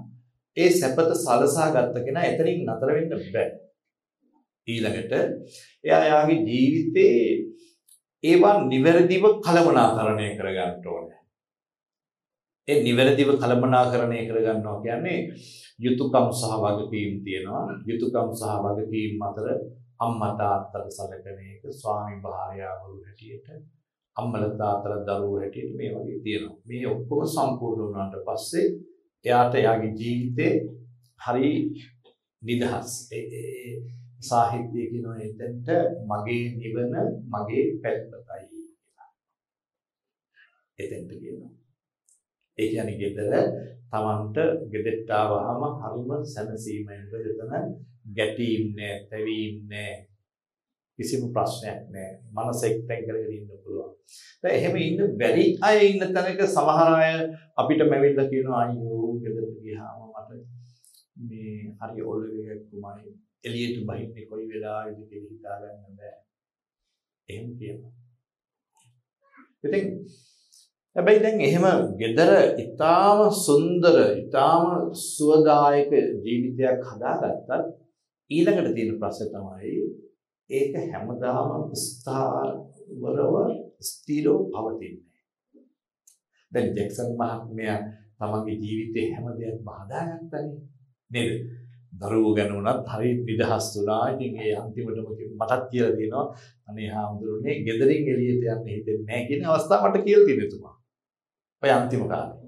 [0.57, 3.49] ඒ සැපත සලසා ගත්ත කෙනා එතනින් නතර වෙන්න බෑ.
[4.67, 5.13] ඊළඟට
[5.83, 7.17] එයා යාගේ ජීවිතේ
[8.23, 11.19] ඒවා නිවැරදිව කළමනාකරණය කරගන්න ඕනේ.
[12.67, 15.19] ඒ නිවැරදිව කළමනාකරණය කරගන්නවා කියන්නේ
[15.79, 17.65] යුතුයකම් සහ වගකීම් තියෙනවා.
[17.85, 19.47] යුතුයකම් සහ වගකීම් අතර
[19.99, 23.47] අම්මා තාත්තට සැලකෙන එක ස්වාමි භාර්යාවරු හැටියට
[24.15, 26.57] අම්මල තාත්තල දරුවෝ හැටියට මේ වගේ තියෙනවා.
[26.65, 28.67] මේ ඔක්කොම සම්පූර්ණ වුණාට පස්සේ
[29.25, 30.53] එයාට එයාගේ ජීවිතේ
[31.19, 31.51] හරි
[32.41, 32.89] නිදහස්.
[34.21, 35.67] සාහිත්‍ය කියනවා එතෙන්ට
[36.09, 36.95] මගේ නිවන
[37.33, 39.09] මගේ පැත්තයි කියලා.
[40.79, 41.64] එතෙන්ට කියනවා.
[42.57, 43.33] ඒ කියන්නේ ගෙදර
[43.91, 44.37] Tamanට
[44.71, 46.99] ගෙදෙට්ට ආවහම හරිම සැනසීමයි.
[47.11, 47.53] මොකද එතන
[48.17, 49.95] ගැටීම් නෑ, තැවීම් නෑ.
[50.99, 52.11] කිසිම ප්‍රශ්නයක් නෑ.
[52.35, 53.91] මනස එක්තෙන් කරගෙන ඉන්න පුළුවන්.
[54.41, 57.11] දැන් එහෙම ඉන්න බැරි අය ඉන්න තැනක සමහර අය
[57.61, 60.29] අපිට මැවිල්ලා කියනවා අයියෝ ගෙදරට ගියාම මට
[61.27, 63.11] මේ හරි ඔළුවේ කුමයි
[63.47, 66.15] එළියට බහින්නේ කොයි වෙලාවෙද කියලා හිතා ගන්න බෑ.
[67.29, 67.93] එහෙම කියනවා.
[69.65, 69.85] ඉතින්
[70.95, 71.65] හැබැයි දැන් එහෙම
[71.99, 74.65] gedara ඊටාම සුන්දර ඊටාම
[75.05, 75.91] සුවදායක
[76.23, 77.49] ජීවිතයක් හදාගත්තත්
[78.31, 79.73] ඊළඟට තියෙන ප්‍රශ්නේ තමයි
[80.49, 83.35] ඒක හැමදාම ස්ථාවරව
[83.81, 85.03] ස්ථිරව පවතින්නේ.
[86.51, 87.77] දැන් ජැක්සන් මහත්මයා
[88.17, 90.45] තමන්ගේ ජීවිතේ හැම දෙයක්ම හදාගත්තනේ
[91.11, 91.33] නේද?
[91.93, 94.03] දරුවෝ ගැන වුණත් හරි නිදහස් වුණා.
[94.13, 96.25] ඉතින් ඒ අන්තිමටම මටත් කියලා දෙනවා
[96.67, 100.74] අනේ හාමුදුරනේ ගෙදරින් එළියට යන්න හිතෙන්නේ නැහැ කියන අවස්ථාව මට කියලා තියෙන තුමා.
[101.63, 102.39] ඔය අන්තිම කාලේ.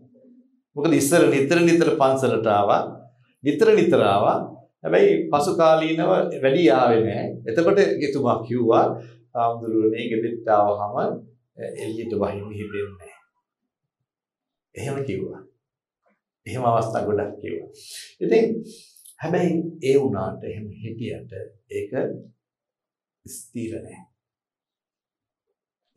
[0.76, 2.82] මොකද ඉස්සර නිතර නිතර පන්සලට ආවා.
[3.44, 4.38] නිතර නිතර ආවා.
[4.84, 6.12] හැබැයි පසු කාලීනව
[6.44, 7.30] වැඩි ආවේ නැහැ.
[7.46, 8.86] එතකොට එතුමා කිව්වා
[9.36, 10.96] හාමුදුරනේ ගෙදරට ආවහම
[11.84, 13.16] එළියට වහින්න හිතෙන්නේ නැහැ.
[14.76, 15.42] එහෙම කිව්වා.
[16.46, 17.70] එහෙම අවස්ථා ගොඩක් කිව්වා.
[18.22, 18.46] ඉතින්
[19.20, 21.32] හැබැයි ඒ වුණාට එහෙම හිටියට
[21.72, 21.92] ඒක
[23.26, 24.06] ස්ථිර නැහැ.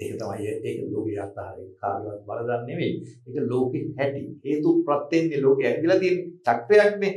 [0.01, 2.93] ඒක තමයි ඒක ලෝකයේ අත්හරින් කාර්යවත් බලදන් නෙවෙයි.
[3.27, 4.23] ඒක ලෝකේ හැටි.
[4.45, 7.15] හේතු ප්‍රත්‍යෙන්නේ ලෝකේ ඇවිදලා තියෙන චක්‍රයක්නේ.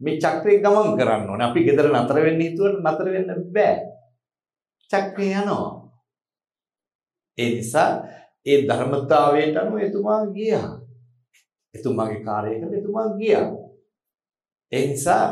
[0.00, 1.46] මේ චක්‍රේ ගමන් කරන්න ඕනේ.
[1.48, 3.74] අපි ගෙදර නතර වෙන්න හිතුවට නතර වෙන්න බෑ.
[4.90, 5.70] චක්‍රය යනවා.
[7.38, 7.90] ඒ නිසා
[8.46, 10.70] ඒ ධර්මතාවයට අනුව එතුමා ගියා.
[11.74, 13.48] එතුමාගේ කාර්යයකට එතුමා ගියා.
[14.72, 15.24] ඒ නිසා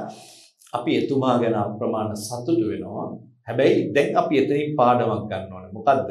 [0.73, 3.09] අපි එතුමා ගැන අප්‍රමාණ සතුටු වෙනවා.
[3.47, 5.73] හැබැයි දැන් අපි එතනින් පාඩමක් ගන්න ඕනේ.
[5.77, 6.11] මොකද්ද?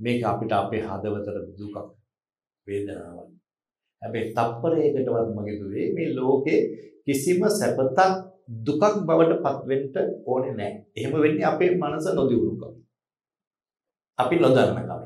[0.00, 1.76] මේක අපිට අපේ හදවතට දුකක්
[2.66, 3.30] වේදනාවක්.
[4.02, 6.60] හැබැයි තප්පරයකටවත් මගේ දුවේ මේ ලෝකේ
[7.06, 7.98] කිසිම සැපතක්
[8.66, 10.72] දුකක් බවට පත් වෙන්න ඕනේ නැහැ.
[10.96, 12.74] එහෙම වෙන්නේ අපේ මනස නොදියුණුකම.
[14.18, 15.02] අපි නොදන්න කම.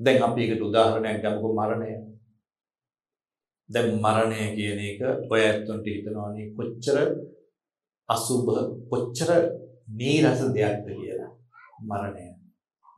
[0.00, 1.90] දැන් අපි එකට උදාහරණයක් ගමුකෝ මරණය.
[3.70, 5.00] දැන් මරණය කියන එක
[5.32, 6.98] ඔය ඇත්තන්ට හිතනවානේ කොච්චර
[8.08, 8.46] අසුබ
[8.90, 9.30] කොච්චර
[9.98, 11.30] නීරස දෙයක්ද කියලා.
[11.82, 12.26] මරණය.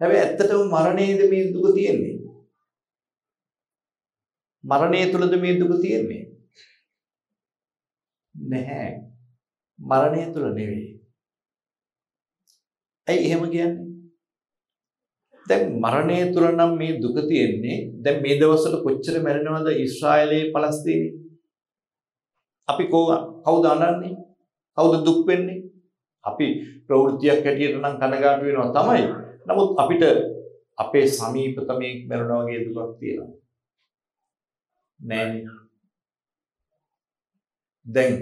[0.04, 2.14] හැබැයි ඇත්තටම මරණයේද මේ දුක තියෙන්නේ?
[4.64, 6.22] මරණය තුලද මේ දුක තියෙන්නේ?
[8.34, 8.90] නැහැ.
[9.78, 11.00] මරණය තුල නෙවෙයි.
[13.06, 13.88] ඇයි එහෙම කියන්නේ?
[15.46, 17.78] දැන් මරණය තුල නම් මේ දුක තියෙන්නේ.
[18.04, 21.12] දැන් මේ දවස්වල කොච්චර මැරෙනවද ඊශ්‍රායලයේ පලස්තීනයේ?
[22.68, 24.16] අපි කවුද අනන්නේ?
[24.78, 25.60] කවුද දුක් වෙන්නේ?
[26.24, 26.46] අපි
[26.86, 29.23] ප්‍රවෘත්තියක් හැටියට නම් කනගාටු වෙනවා තමයි.
[29.46, 30.04] නමුත් අපිට
[30.78, 33.32] අපේ සමීපතමේ මැරුණා වගේ දුකක් තියෙනවා.
[35.00, 35.44] නෑනේ.
[37.86, 38.14] දැන්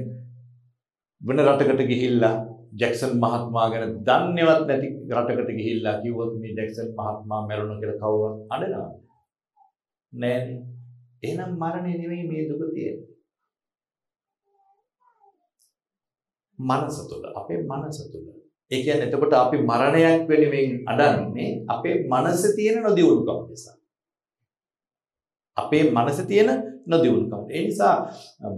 [1.20, 2.34] වෙන රටකට ගිහිල්ලා
[2.80, 8.92] ජැක්සන් මහත්මයා ගැන දන්නේවත් නැති රටකට ගිහිල්ලා කිව්වොත් මේ ජැක්සන් මහත්මයා මැරුණා කියලා කවුරුත් අඬනවද?
[10.12, 10.60] නෑනේ.
[11.22, 13.10] එහෙනම් මරණය නෙවෙයි මේ දුක තියෙන්නේ.
[16.58, 18.41] මනස තුළ අපේ මනස තුළ.
[18.72, 23.76] ඒ කියන්නේ එතකොට අපි මරණයක් වෙනුවෙන් අඩන්නේ අපේ මනසේ තියෙන නොදියුණුකම නිසා.
[25.56, 26.50] අපේ මනසේ තියෙන
[26.86, 27.44] නොදියුණුකම.
[27.48, 27.96] ඒ නිසා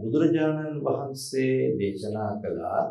[0.00, 2.82] බුදුරජාණන් වහන්සේ දේශනා කළා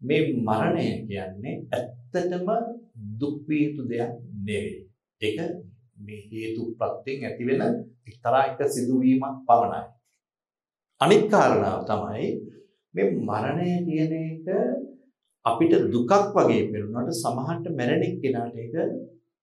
[0.00, 2.48] මේ මරණය කියන්නේ ඇත්තටම
[3.20, 4.12] දුක් විය යුතු දෙයක්
[4.46, 4.86] නෙවෙයි.
[5.20, 5.38] ඒක
[5.98, 7.62] මේ හේතු ප්‍රත්‍යයෙන් ඇතිවෙන
[8.06, 9.82] එක්තරා එක සිදුවීමක් පමණයි.
[11.00, 12.26] අනිත් කාරණාව තමයි
[12.94, 14.46] මේ මරණය කියන එක
[15.44, 18.74] අපිට දුකක් වගේ පෙනුනට සමහරට මැරෙන කෙනාට ඒක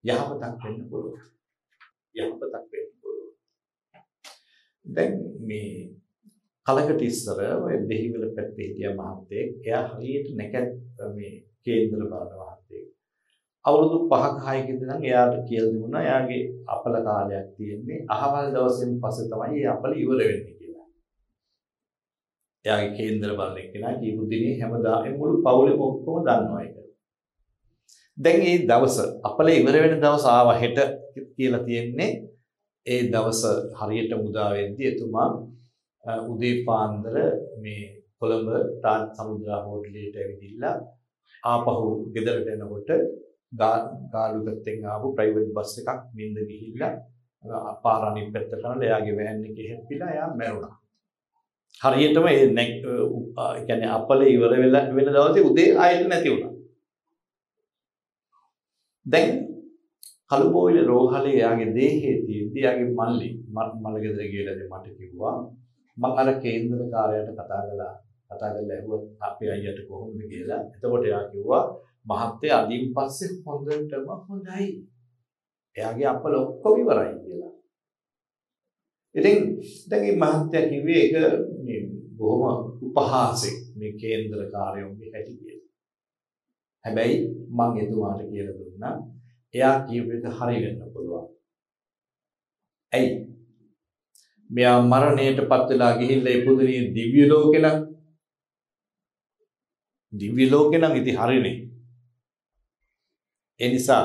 [0.03, 1.23] යහපතක් වෙන්න පුළුවන්.
[2.15, 3.33] යහපතක් වෙන්න පුළුවන්.
[4.85, 5.73] දැන් මේ
[6.67, 10.71] කලකට ඉස්සර ඔය දෙහිවල පැත්තේ හිටිය මහත්තයෙක් එයා හරියට නැකත්
[11.15, 11.33] මේ
[11.63, 12.88] කේන්දර බලන මහත්තයෙක්.
[13.65, 19.59] අවුරුදු 5ක 6ක ඉඳන් එයාට කියලා දුන්නා එයාගේ අපල කාලයක් තියෙන්නේ අහවල් දවසෙන් පස්සේ තමයි
[19.59, 20.59] ඒ අපල ඉවර වෙන්නේ කියලා.
[22.65, 26.76] එයාගේ කේන්දර බලන එක්කෙනා කියපු දිනේ හැමදාම මුළු පවුලෙම ඔක්කොම දන්නවා ඒක.
[28.17, 30.80] දැන් මේ දවස අපල ඉවර වෙන දවස ආව හෙට
[31.36, 32.12] කියලා තියෙන්නේ
[32.86, 33.41] ඒ දවස
[33.80, 35.30] හරියට මුදා වෙද්දී එතුමා
[36.32, 37.15] උදේ පාන්දර
[37.63, 37.84] මේ
[38.19, 38.50] කොළඹ
[38.84, 40.76] තාත් සමුද්‍රා හෝටලයට ඇවිදිලා
[41.43, 41.74] ආපහු
[42.13, 42.89] ගෙදරට එනකොට
[44.13, 46.93] ගාලු පැත්තෙන් ආපු ප්‍රයිවට් බස් එකක් නින්ද ගිහිල්ලා
[47.84, 50.78] පාර අනිත් පැත්තට යනලා එයාගේ වෑන් එකේ හැප්පිලා එයා මැරුණා.
[51.82, 52.47] හරියටම ඒ
[53.67, 56.53] කියන්නේ අපල ඉවර වෙලා වෙන දවසේ උදේ ආයෙත් නැති වුණා.
[59.05, 59.29] දැන්
[60.29, 63.29] කළුබෝවිල රෝහලේ එයාගේ දේහයේ තියෙද්දි එයාගේ මල්ලි
[63.84, 65.38] මල ගෙදර ගිහලා මට කිව්වා
[65.97, 67.95] මම අර කේන්දර කාර්යයට කතා කළා.
[68.29, 70.62] කතා කරලා ඇහුවා අපේ අයියට කොහොමද කියලා.
[70.75, 71.63] එතකොට එයා කිව්වා
[72.10, 74.67] මහත්තයා අදින් පස්සේ හොඳටම හොඳයි.
[75.75, 77.53] එයාගේ අපල ඔක්කොම ඉවරයි කියලා.
[79.15, 79.39] ඉතින්
[79.89, 81.59] දැන් මේ මහත්තයා කිව්වේ ඒක මේ
[82.19, 82.43] බොහොම
[82.86, 85.67] උපහාසෙක් මේ කේන්දර කාර්යෝගේ හැටි කියලා.
[86.86, 87.17] හැබැයි
[87.49, 88.95] මම එතුමාට කියලා දුන්නා
[89.53, 91.27] එයා කියපු එක හරි වෙන්න පුළුවන්.
[92.93, 93.09] ඇයි?
[94.49, 97.78] මෙයා මරණයට පත් වෙලා ගිහිල්ලා ඉපදුනේ දිව්‍ය ලෝකේ නම්
[100.13, 101.57] දිව්‍ය ලෝකේ නම් ඉතින් හරිනේ.
[103.59, 104.03] ඒ නිසා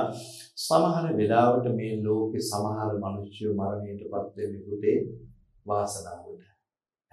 [0.57, 4.99] සමහර වෙලාවට මේ ලෝකේ සමහර මිනිස්සු මරණයට පත් වෙන්නේ පුතේ
[5.67, 6.54] වාසනාවට.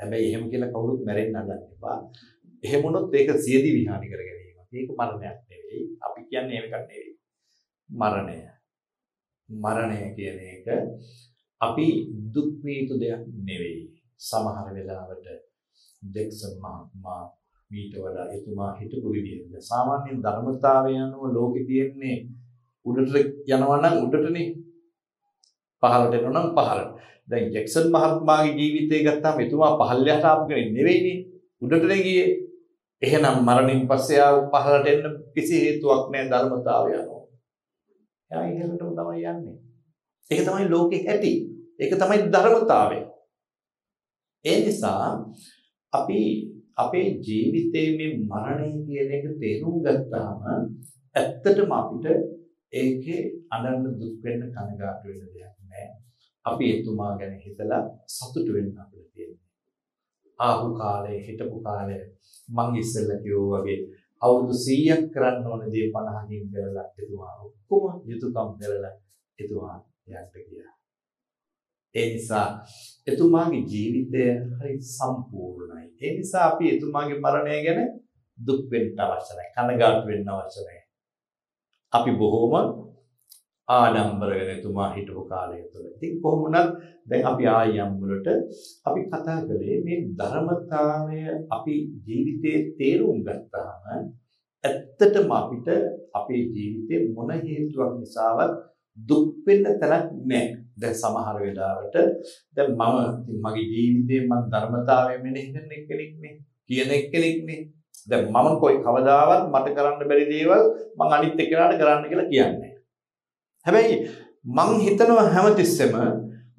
[0.02, 1.98] හැබැයි එහෙම කියලා කවුරුත් මැරෙන්න හදන්න එපා.
[2.64, 4.70] එහෙම වුණොත් ඒක සියදි විහානි කර ගැනීමක්.
[4.72, 5.82] ඒක මරණයක් නෙවෙයි.
[6.02, 7.12] අපි කියන්නේ ඒකක් නෙවෙයි.
[7.90, 8.38] මරණය.
[9.50, 10.68] මරණය කියන එක
[11.62, 11.88] අපි
[12.34, 13.82] දුක් වේතු දෙයක් නෙවෙයි.
[14.20, 15.28] සමහර වෙලාවට
[16.14, 17.24] ජෙක්සන් මහත්මයා
[17.72, 22.18] මීට වඩා එතුමා හිටපු විදිහට සාමාන්‍ය ධර්මතාවය අනුව ලෝකේ තියෙන්නේ
[22.86, 23.16] උඩට
[23.50, 24.48] යනවා නම් උඩටනේ
[25.84, 26.90] පහළට එනවා නම් පහළට.
[27.28, 31.18] දැන් ජැක්සන් මහත්මයාගේ ජීවිතය ගත්තාම එතුමා පහළට ආපු කෙනෙක් නෙවෙයිනේ.
[31.62, 32.28] උඩට ගියේ.
[33.02, 37.22] එහෙනම් මරණින් පස්සේ ආව පහළට එන්න කිසි හේතුවක් නැහැ ධර්මතාවය අනුව.
[38.32, 39.58] එයා ඉහළටම තමයි යන්නේ.
[40.32, 41.34] ඒක තමයි ලෝකේ ඇති.
[41.80, 43.00] ඒක තමයි ධර්මතාවය.
[44.46, 45.06] ඒ නිසා
[45.94, 46.20] අපි
[46.78, 50.38] අපේ ජීවිතයේ මේ මරණය කියන එක තේරුම් ගත්තාම
[51.16, 52.06] ඇත්තටම අපිට
[52.74, 53.22] ඒකේ
[53.52, 56.02] අනන්න දුක් වෙන්න කනගාටු වෙන්න දෙයක් නැහැ.
[56.46, 59.48] අපි එතුමා ගැන හිතලා සතුටු වෙන්න අපිට තියෙනවා.
[60.40, 62.04] ආහු කාලේ හිටපු කාලේ
[62.50, 63.80] මං ඉස්සෙල්ලා කිව්වා වගේ
[64.22, 68.94] අවුරුදු 100ක් කරන්න ඕන දේ 50කින් කරලා එතුමා ඔක්කොම යුතුයකම් කරලා
[69.40, 70.74] එතුමා යන්න ගියා.
[71.96, 72.48] ඒ නිසා
[73.08, 74.22] එතුමාගේ ජීවිතය
[74.58, 75.88] හරි සම්පූර්ණයි.
[76.02, 77.82] ඒ නිසා අපි එතුමාගේ මරණය ගැන
[78.38, 79.52] දුක් වෙන්න අවශ්‍ය නැහැ.
[79.56, 80.86] කනගාටු වෙන්න අවශ්‍ය නැහැ.
[81.94, 82.54] අපි බොහෝම
[83.72, 85.88] ආඩම්බර වෙන එතුමා හිටපු කාලය තුළ.
[85.96, 86.70] ඉතින් කොහොමුණත්
[87.10, 88.30] දැන් අපි ආයම් වලට
[88.88, 91.20] අපි කතා කළේ මේ ධර්මතාවය
[91.50, 91.76] අපි
[92.08, 94.04] ජීවිතේ තේරුම් ගත්තාම
[94.64, 95.70] ඇත්තටම අපිට
[96.14, 98.52] අපේ ජීවිතේ මොන හේතුවක් නිසාවත්
[98.98, 100.48] දුක් වෙන්න තරක් නැහැ.
[100.78, 101.96] දැන් සමහර වෙලාවට
[102.56, 102.98] දැන් මම
[103.44, 106.36] මගේ ජීවිතේ මම ධර්මතාවය මෙනෙහි කරන කෙනෙක් නේ.
[106.68, 107.62] කියන එක්කෙනෙක් නේ.
[108.08, 110.64] දැන් මම કોઈ කවදාවත් මට කරන්න බැරි දේවල්
[110.98, 112.61] මං අනිත් එක්කෙනාට කරන්න කියලා කියන්නේ
[113.66, 113.96] හැබැයි
[114.46, 115.94] මං හිතනවා හැමතිස්සෙම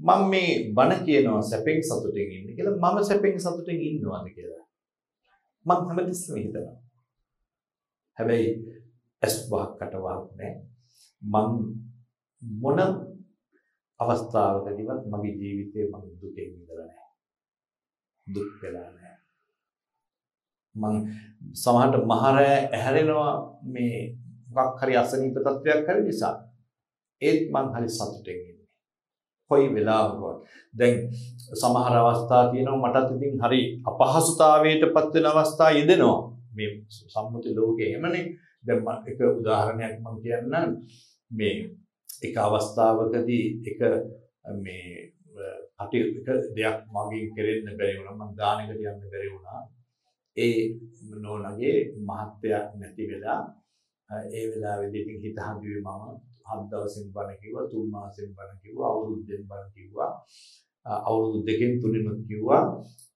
[0.01, 4.65] මම මේ බණ කියනවා සැපෙන් සතුටින් ඉන්න කියලා මම සැපෙන් සතුටින් ඉන්නවාද කියලා.
[5.67, 6.77] මං හැමතිස්සෙම හිතනවා.
[8.19, 8.49] හැබැයි
[9.23, 10.55] ඇස් වහකට වහක් නැහැ.
[11.23, 11.51] මං
[12.43, 12.79] මොන
[14.01, 17.11] අවස්ථාවකදීවත් මගේ ජීවිතේ මම දුකෙන් මිදලා නැහැ.
[18.27, 19.17] දුක් වෙලා නැහැ.
[20.75, 20.95] මං
[21.55, 23.35] සමහරට මහරය ඇහැරෙනවා
[23.65, 23.97] මේ
[24.55, 26.37] මොකක් හරි අසනීප තත්වයක් හරි නිසා.
[27.23, 28.69] ඒත් මං හරි සතුටෙන් ඉන්නේ.
[29.51, 30.39] කොයි වෙලාවකවත්.
[30.75, 30.97] දැන්
[31.55, 36.21] සමහර අවස්ථා තියෙනවා මටත් ඉතින් හරි අපහසුතාවයටපත් වෙන අවස්ථා යෙදෙනවා.
[36.53, 36.71] මේ
[37.13, 38.27] සම්මුති ලෝකේ එහෙමනේ.
[38.65, 40.71] දැන් එක උදාහරණයක් මම කියන්නම්.
[41.31, 41.57] මේ
[42.23, 43.81] එක අවස්ථාවකදී එක
[44.57, 45.13] මේ
[45.79, 49.61] කටයුතු දෙයක් මගෙන් කෙරෙන්න බැරි වුණා මම දානකට යන්න බැරි වුණා
[50.37, 50.59] ඒ
[51.23, 53.41] නෝනගේ මහත්යක් නැති වෙලා
[54.31, 56.03] ඒ වෙලාවේදී ඉතින් හිත හඳුවේ මම
[56.45, 60.13] හත් දවසින් බණ කිව්වා තුන් මාසෙන් බණ කිව්වා අවුරුද්දෙන් බණ කිව්වා.
[60.87, 62.63] අවුරුදු දෙකෙන් තුනෙන් කිව්වා.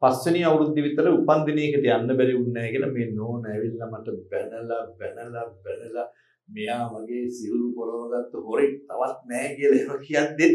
[0.03, 4.83] පස්වෙනි අවුරුද්ද විතර උපන් දිනයකට යන්න බැරි වුණේ නැහැ කියලා මේ නෝන ඇවිල්ලා මට බැනලා
[4.99, 6.07] බැනලා බැනලා
[6.49, 10.47] මෙයා වගේ සිවුරු පොරවගත්ත හොරෙක් තවත් නැහැ කියලා එහෙම කියද්දි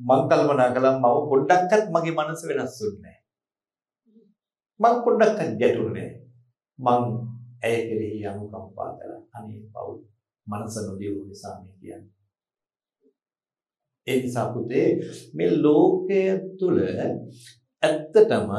[0.00, 3.18] මං කල්පනා කළා මම පොඩ්ඩක්වත් මගේ මනස වෙනස් වුණේ
[4.80, 6.10] මං පොඩ්ඩක්වත් ගැටුනේ
[6.78, 7.02] මං
[7.62, 9.98] ඇය කෙරෙහි අනුකම්පා කළා අනේ පව්
[10.46, 12.19] මනස නොදියු නිසා මේ කියන්නේ.
[14.10, 14.88] ඒ නිසා පුතේ
[15.34, 16.22] මේ ලෝකය
[16.58, 16.78] තුල
[17.82, 18.50] ඇත්තටම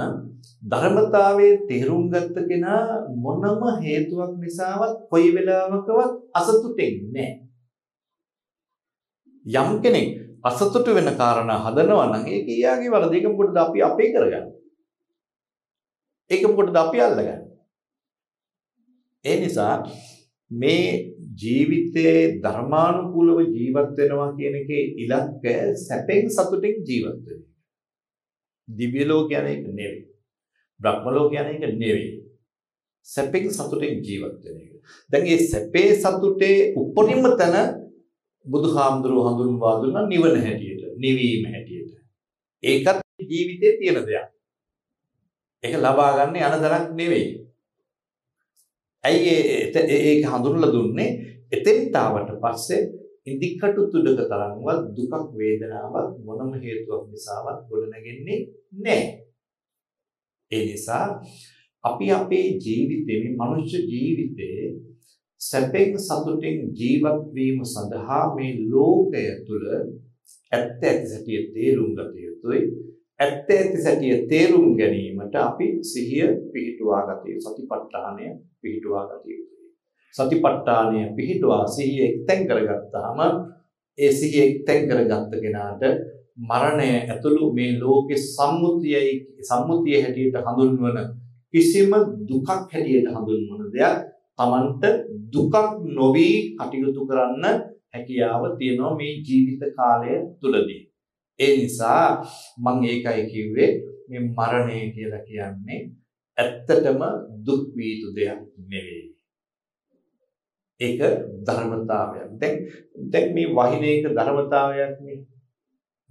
[0.63, 2.81] ධර්මතාවයේ තේරුම් ගත්ත කෙනා
[3.17, 7.29] මොනම හේතුවක් නිසාවත් කොයි වෙලාවකවත් අසතුටින් නැහැ.
[9.45, 10.09] යම් කෙනෙක්
[10.43, 13.13] අසතුට වෙන කාරණා හදනවා නම් ඒක ඊයාගේ වරද.
[13.13, 14.43] ඒක මොකටද අපි අපේ කරගන්නේ?
[16.31, 17.39] ඒක මොකටද අපි අල්ලගන්නේ?
[19.25, 19.75] ඒ නිසා
[20.51, 27.41] මේ ජීවිතයේ ධර්මානුකූලව ජීවත් වෙනවා කියන එකේ ඉලක්කය සැපෙන් සතුටින් ජීවත් වෙන
[28.67, 30.07] දිව්‍ය ලෝක යන එක නෙවෙයි.
[30.79, 32.09] බ්‍රහ්ම ලෝක යන එක නෙවෙයි.
[33.05, 34.71] සැපෙන් සතුටෙන් ජීවත් වෙන එක.
[35.09, 37.57] දැන් මේ සැපේ සතුටේ උපරිම තැන
[38.45, 41.91] බුදුහාමුදුරුවෝ හඳුන්වා දුන්නා නිවන හැටියට, නිවීම හැටියට.
[42.63, 44.27] ඒකත් ජීවිතේ තියෙන දෙයක්.
[45.63, 47.27] ඒක ලබා ගන්න යන දරක් නෙවෙයි.
[49.03, 49.33] ඇයි
[50.07, 51.09] ඒක හඳුන්වලා දුන්නේ?
[51.51, 52.81] එතෙන්ට ආවට පස්සේ
[53.23, 58.39] ඉදිකටු තුඩක තරම්වත් දුකක් වේදනාවක් මොනම හේතුවක් නිසාවත් ගොඩනැගෙන්නේ
[58.75, 59.09] නැහැ.
[60.51, 61.05] ඒ නිසා
[61.83, 64.59] අපි අපේ ජීවිතේ මේ මනුෂ්‍ය ජීවිතේ
[65.41, 69.65] සැපෙන් සතුටින් ජීවත් වීම සඳහා මේ ලෝකය තුල
[70.51, 72.61] ඇත්ත ඇති සැටිය තේරුම් ගත යුතුයි.
[73.21, 78.25] ඇත්ත ඇති සැටිය තේරුම් ගැනීමට අපි සිහිය පිහිටුවා ගත යුතු සතිපට්ඨානය
[78.61, 79.67] පිහිටුවා ගත යුතුයි.
[80.15, 83.19] සතිපට්ඨානය පිහිටුවා සිහිය එක්තෙන් කරගත්තාම
[83.97, 85.83] ඒ සිහිය එක්තෙන් කරගත්ත කෙනාට
[86.39, 90.97] මරණය ඇතුළු මේ ලෝකේ සම්මුතියයි සම්මුතිය හැටියට හඳුන්වන
[91.53, 91.91] කිසිම
[92.27, 93.97] දුකක් හැටියට හඳුන්වන දෙයක්
[94.37, 94.83] Tamanට
[95.33, 95.55] දුකක්
[95.89, 97.45] නොවි කටයුතු කරන්න
[97.93, 100.81] හැකියාව තියෙනවා මේ ජීවිත කාලය තුලදී.
[101.39, 102.05] ඒ නිසා
[102.57, 103.71] මම ඒකයි කිව්වේ
[104.09, 105.79] මේ මරණය කියලා කියන්නේ
[106.37, 107.01] ඇත්තටම
[107.45, 109.05] දුක් වී දෙයක් නෙවෙයි.
[110.79, 110.99] ඒක
[111.45, 112.29] ධර්මතාවයක්.
[112.41, 112.55] දැන්
[113.11, 115.19] දැන් මේ වහින එක ධර්මතාවයක් නේ.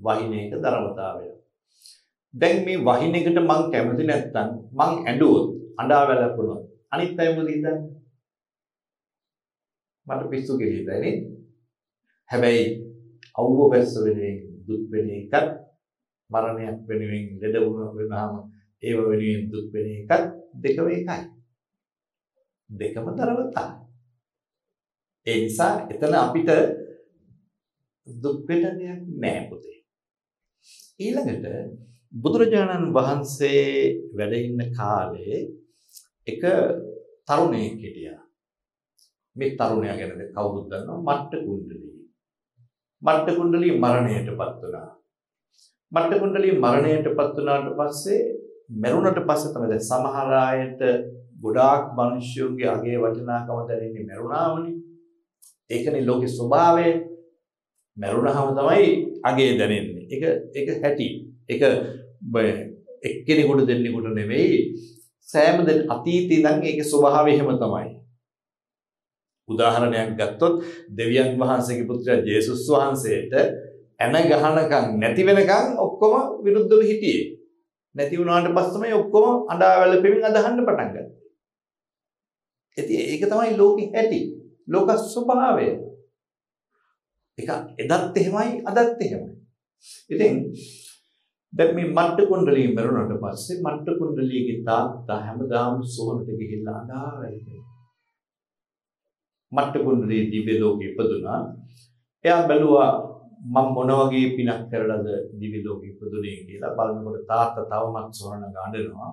[0.00, 1.26] වහින එක ධර්මතාවය.
[2.34, 5.46] දැන් මේ වහින එකට මං කැමති නැත්තම් මං ඇඬුවොත්
[5.78, 6.62] අඬා වැළපුණොත්
[6.92, 7.78] අනිත් අය මොකද හිතන්නේ?
[10.06, 11.18] මට පිස්සු කෙලියදයි නේද?
[12.30, 12.64] හැබැයි
[13.38, 15.50] අවුව බැස්ස වෙනුවෙන් දුක් වෙන එකත්
[16.30, 18.34] මරණයක් වෙනුවෙන් ලෙඩ වුණ වෙනාම
[18.82, 20.24] ඒව වෙනුවෙන් දුක් වෙන එකත්
[20.62, 21.20] දෙකම එකයි.
[22.70, 23.76] දෙකම ධර්මතාවය.
[25.26, 26.50] ඒ නිසා එතන අපිට
[28.06, 29.78] දුක් වෙන දෙයක් නෑ පුතේ.
[31.00, 31.46] ඊළඟට
[32.12, 33.66] බුදුරජාණන් වහන්සේ
[34.16, 35.38] වැඩ ඉන්න කාලේ
[36.26, 36.42] එක
[37.26, 38.20] තරුණයෙක් හිටියා.
[39.36, 40.98] මේ තරුණයා ගැනද කවුරුද දන්නව?
[41.06, 41.99] මට්ට කුණ්ඩලී.
[43.02, 44.88] මට්ට කුණ්ඩලී මරණයටපත් වුණා.
[45.92, 48.20] මට්ට කුණ්ඩලී මරණයටපත් වුණාට පස්සේ
[48.82, 50.82] මරුණට පස්සේ තමයි දැන් සමහර අයට
[51.42, 54.74] ගොඩාක් මිනිස්සුන්ගේ අගේ වටිනාකම දැනෙන්නේ මරුණාමනේ.
[55.70, 56.88] ඒකනේ ලෝකේ ස්වභාවය.
[57.96, 58.86] මරුණාම තමයි
[59.22, 60.04] අගේ දැනෙන්නේ.
[60.12, 60.22] ඒක
[60.54, 61.08] ඒක හැටි.
[61.48, 61.62] ඒක
[63.02, 64.58] එක්කෙනෙකුට දෙන්නෙකුට නෙවෙයි
[65.28, 67.99] සෑම දෙන අතීතේ ඉඳන් ඒකේ ස්වභාවය එහෙම තමයි.
[69.50, 70.54] උදාහරණයක් ගත්තොත්
[70.92, 73.32] දෙවියන් වහන්සේගේ පුත්‍රයා ජේසුස් වහන්සේට
[73.98, 77.24] ඇන ගහනකම් නැති වෙනකම් ඔක්කොම විරුද්ධව හිටියේ.
[77.94, 81.06] නැති වුණාට පස්සේ තමයි ඔක්කොම අඬා වැළපෙමින් අදහන්න පටන් ගත්තේ.
[82.76, 84.20] ඉතින් ඒක තමයි ලෝකෙ ඇති.
[84.68, 85.66] ලෝක ස්වභාවය.
[87.38, 89.32] ඒක එදත් එහෙමයි අදත් එහෙමයි.
[90.10, 90.34] ඉතින්
[91.52, 97.08] දැන් මේ මට්ට කුණ්ඩලිය මරුණාට පස්සේ මට්ට කුණ්ඩලියගේ තාත්තා හැමදාම සෝනට ගිහිල්ලා අඬා
[99.52, 99.70] වැළපෙනවා.
[99.70, 101.40] මට්ට කුණ්ඩලිය දිව්‍ය ලෝකෙ ඉපදුනා.
[102.24, 102.92] එයා බැලුවා
[103.44, 105.06] මම මොන වගේ පිනක් කරලාද
[105.40, 109.12] දිව්‍ය ලෝකෙ ඉපදුනේ කියලා බලනකොට තාත්තා තවමත් සෝනන ගඳනවා.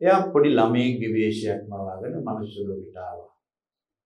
[0.00, 3.30] එයා පොඩි ළමයෙක්ගේ වේශයක් මවාගෙන මනුෂ්‍ය ලෝකෙට ආවා.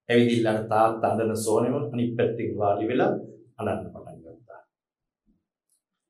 [0.09, 3.13] ඇවිදින්න තාත්තා අඬන සෝනෙම අනිත් පැත්තේ වාඩි වෙලා
[3.59, 4.61] අඬන්න පටන් ගත්තා.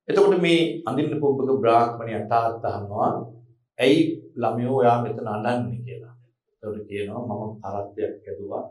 [0.07, 3.11] එතකොට මේ අඳින්න පොබ්බක බ්‍රාහ්මණයා තාත්තා අහනවා
[3.79, 4.01] ඇයි
[4.35, 6.15] ළමයෝ ඔයා මෙතන අඬන්නේ කියලා.
[6.51, 8.63] එතකොට කියනවා මම කරත්තයක් ඇදුවා.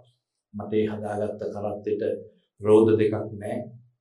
[0.58, 2.02] මට ඒ හදාගත්ත කරත්තෙට
[2.60, 3.56] රෝද දෙකක් නැහැ.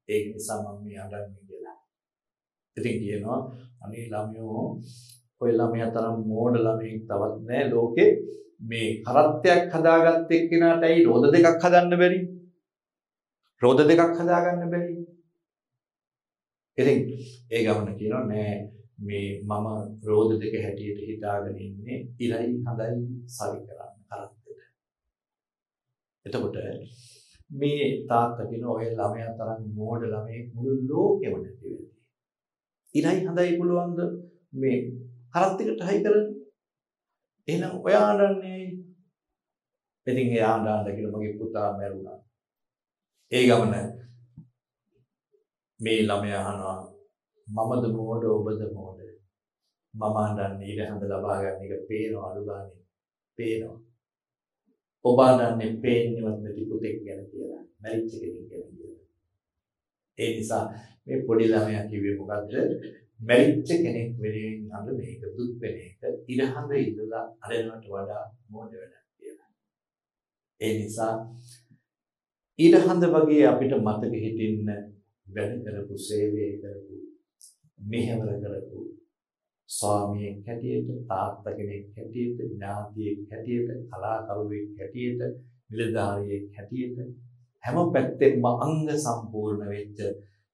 [0.10, 1.78] ඒක නිසා මම මේ අඬන්නේ කියලා.
[2.78, 3.40] ඉතින් කියනවා
[3.84, 4.64] අනේ ළමයෝ
[5.42, 8.10] ඔය ළමයා තරම් මෝඩ ළමයෙක් තවත් නැහැ ලෝකේ
[8.62, 12.20] මේ කරත්තයක් හදාගත්ත එක්කෙනාට ඇයි රෝද දෙකක් හදන්න බැරි?
[13.62, 14.96] රෝද දෙකක් හදාගන්න බැරි.
[16.78, 17.00] ඉතින්
[17.52, 18.56] ඒ ගමන කියනවා නෑ
[19.00, 19.68] මේ මම
[20.08, 23.95] රෝද දෙක හැටියට හිතාගෙන ඉන්නේ ඉරයි හඳයි සවි කරන්න කරත්තෙට.
[26.26, 26.58] එතකොට
[27.52, 31.92] මේ තාත්තා කියන ඔය ළමයා තරම් මෝඩ ළමයෙක් මුළු ලෝකෙම නැති වෙන්නේ.
[32.96, 34.00] ඉරයි හඳයි පුළුවන්ද
[34.54, 34.78] මේ
[35.34, 36.28] කරත්තෙකට හයි කරන්න?
[37.48, 38.64] එහෙනම් ඔයා අඬන්නේ
[40.08, 42.20] ඉතින් එයා අඬන්න කියලා මගේ පුතා මැරුණා.
[43.32, 43.74] ඒ ගමන
[45.80, 46.80] මේ ළමයා අහනවා
[47.48, 49.00] මමද මෝඩ ඔබද මෝඩ
[49.94, 52.82] මම අඬන්නේ ඉර හඳ ලබා ගන්න එක පේනවා අඩු ගානේ
[53.38, 53.80] පේනවා
[55.06, 59.04] ඔබ අඬන්නේ පේන්නේවත් නැති පුතෙක් ගැන කියලා මැරිච්ච කෙනෙක් ගැන කියලා.
[60.18, 60.64] ඒ නිසා
[61.06, 62.54] මේ පොඩි ළමයා කිව්වේ මොකද්ද?
[63.20, 69.06] මැරිච්ච කෙනෙක් වෙනුවෙන් අඬන එක දුක් වෙන එක ඉර හඳ ඉඳලා අඬනවට වඩා මෝඩ වැඩක්
[69.18, 69.50] කියලා.
[70.62, 71.14] ඒ නිසා
[72.60, 74.70] ඉර හඳ වගේ අපිට මතක හිටින්න
[75.28, 76.96] වැඩ කරපු සේවය කරපු
[77.80, 78.80] මෙහෙවර කරපු
[79.70, 85.22] ස්වාමියෙක් හැටියට තාත්තා කෙනෙක් හැටියට ඥාතියෙක් හැටියට කලාකරුවෙක් හැටියට
[85.70, 86.98] නිලධාරියෙක් හැටියට
[87.64, 90.00] හැම පැත්තෙම අංග සම්පූර්ණ වෙච්ච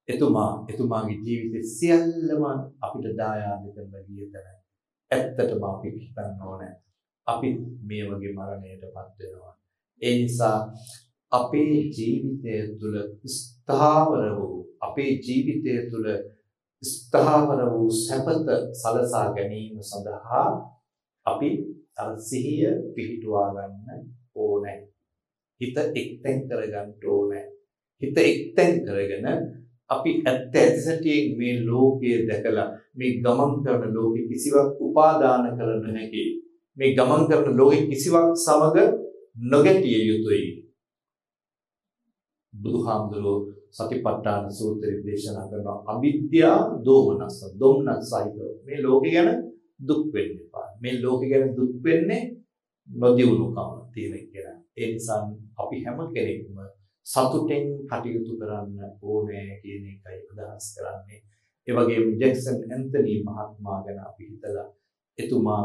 [0.08, 2.44] එතුමා එතුමාගේ ජීවිතේ සියල්ලම
[2.82, 4.58] අපිට දායාද කරලා ගිය තැන
[5.12, 6.74] ඇත්තටම අපි හිතන්න ඕනේ.
[7.28, 7.50] අපි
[7.88, 9.54] මේ වගේ මරණයටපත් වෙනවා.
[10.02, 10.58] ඒ නිසා
[11.32, 12.98] අපේ ජීවිතය තුළ
[13.28, 16.08] ස්ථාවර වූ අපේ ජීවිතය තුළ
[16.84, 20.46] ස්ථාවර වූ සැපත සලසා ගැනීම සඳහා
[21.26, 21.50] අපි
[21.98, 24.00] අර සිහිය පිහිටුවා ගන්න
[24.36, 24.78] ඕනේ.
[25.62, 27.46] හිත එක්තෙන් කරගන්න ඕනේ.
[28.02, 29.28] හිත එක්තෙන් කරගෙන
[29.90, 36.24] අපි ඇත්ත ඇතිසැටියෙන් මේ ලෝකය දැකලා මේ ගමන් කරන ලෝකෙ කිසිවක් උපාදාන කර නොහැකි.
[36.78, 38.78] මේ ගමන් කරන ලෝකෙ කිසිවක් සමග
[39.46, 40.46] නොගැටිය යුතුයි.
[42.54, 45.78] බුදුහාමුදුරුවෝ සතිපට්ඨාන සූත්‍රය දේශනා කරනවා.
[45.88, 49.30] අවිද්‍යා දෝමනස දොම්නසයිද මේ ලෝකෙ ගැන
[49.88, 50.68] දුක් වෙන්න එපා.
[50.82, 52.24] මේ ලෝකෙ ගැන දුක් වෙන්නේ
[52.90, 55.22] නොදියුණුකම තියෙන කෙනා ඒ නිසා
[55.58, 56.58] අපි හැම කෙනෙක්ම
[57.08, 61.20] සතුටෙන් කටයුතු කරන්න ඕනේ කියන එකයි අදහස් කරන්නේ.
[61.68, 64.68] ඒ වගේම ජැක්සන් ඇන්තනි මහත්මයා ගැන අපි හිතලා
[65.20, 65.64] එතුමා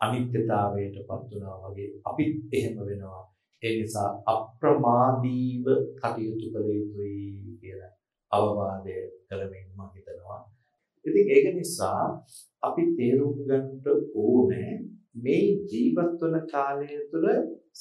[0.00, 3.22] අනිත්‍යතාවයටපත් වුණා වගේ අපිත් එහෙම වෙනවා.
[3.62, 5.66] ඒ නිසා අප්‍රමාදීව
[5.98, 7.92] කටයුතු කළ යුතුයි කියලා
[8.32, 8.96] අවවාදය
[9.26, 10.40] කළමින් මම හිතනවා.
[11.04, 12.02] ඉතින් ඒක නිසා
[12.62, 13.86] අපි තේරුම් ගන්නට
[14.16, 14.72] ඕනේ
[15.16, 17.28] මේ ජීවත් වන කාලය තුළ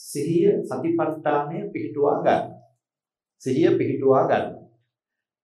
[0.03, 2.45] සිහිය සතිපට්ඨානය පිහිටුවා ගන්න.
[3.41, 4.47] සිහිය පිහිටුවා ගන්න.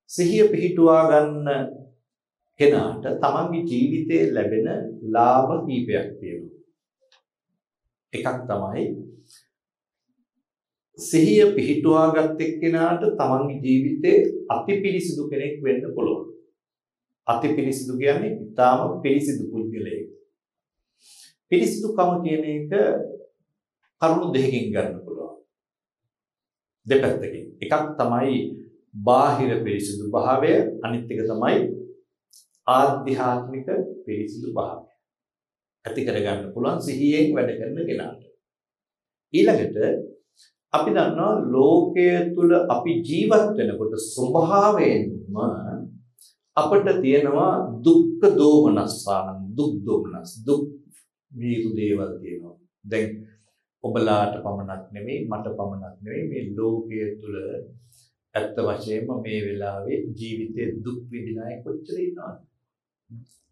[0.10, 1.50] සිහිය පිහිටුවා ගන්න
[2.60, 4.68] කෙනාට තමන්ගේ ජීවිතයේ ලැබෙන
[5.14, 6.58] ලාභ කීපයක් තියෙනවා.
[8.14, 8.84] එකක් තමයි
[10.98, 14.18] සිහිය පිහිටුවාගත් එක්කෙනාට තමන්ගේ ජීවිතේ
[14.50, 16.34] අතිපිරිසිදු කෙනෙක් වෙන්න පුළුවන්.
[17.28, 20.10] අතිපිරිසිදු කියන්නේ ඊටාම පිරිසිදු පුද්ගලයෙක්.
[21.52, 22.72] පිරිසිදුකම කියන එක
[24.02, 25.36] කරුණු දෙකකින් ගන්න පුළුවන්.
[26.88, 27.46] දෙපැත්තකින්.
[27.64, 28.36] එකක් තමයි
[28.94, 31.58] බාහිර පිරිසිදු භාවය, අනිත් එක තමයි
[32.68, 33.68] ආධ්‍යාත්මික
[34.06, 34.88] පිරිසිදු භාවය.
[35.86, 38.22] ඇති කරගන්න පුළුවන් සිහියෙන් වැඩ කරන කෙනාට.
[39.34, 40.17] ඊළඟට
[40.74, 45.36] අපි දන්නවා ලෝකය තුල අපි ජීවත් වෙනකොට ස්වභාවයෙන්ම
[46.58, 47.54] අපිට තියෙනවා
[47.86, 50.64] දුක්ඛ දෝමනස්සාන දුක් දෝමනස් දුක්
[51.32, 52.56] වීතු දේවල් තියෙනවා.
[52.86, 53.08] දැන්
[53.84, 57.36] ඔබලාට පමණක් නෙමෙයි මට පමණක් නෙමෙයි මේ ලෝකය තුල
[58.36, 62.38] ඇත්ත වශයෙන්ම මේ වෙලාවේ ජීවිතේ දුක් විඳින අය කොච්චර ඉන්නවද?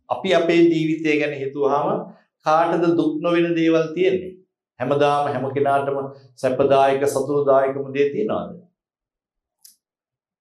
[0.09, 1.87] අපි අපේ ජීවිතය ගැන හිතුවාම
[2.45, 4.34] කාටද දුක් නොවන දේවල් තියෙන්නේ?
[4.79, 5.97] හැමදාම හැම කෙනාටම
[6.35, 8.51] සැපදායක සතුටුදායකම දේ තියනවාද?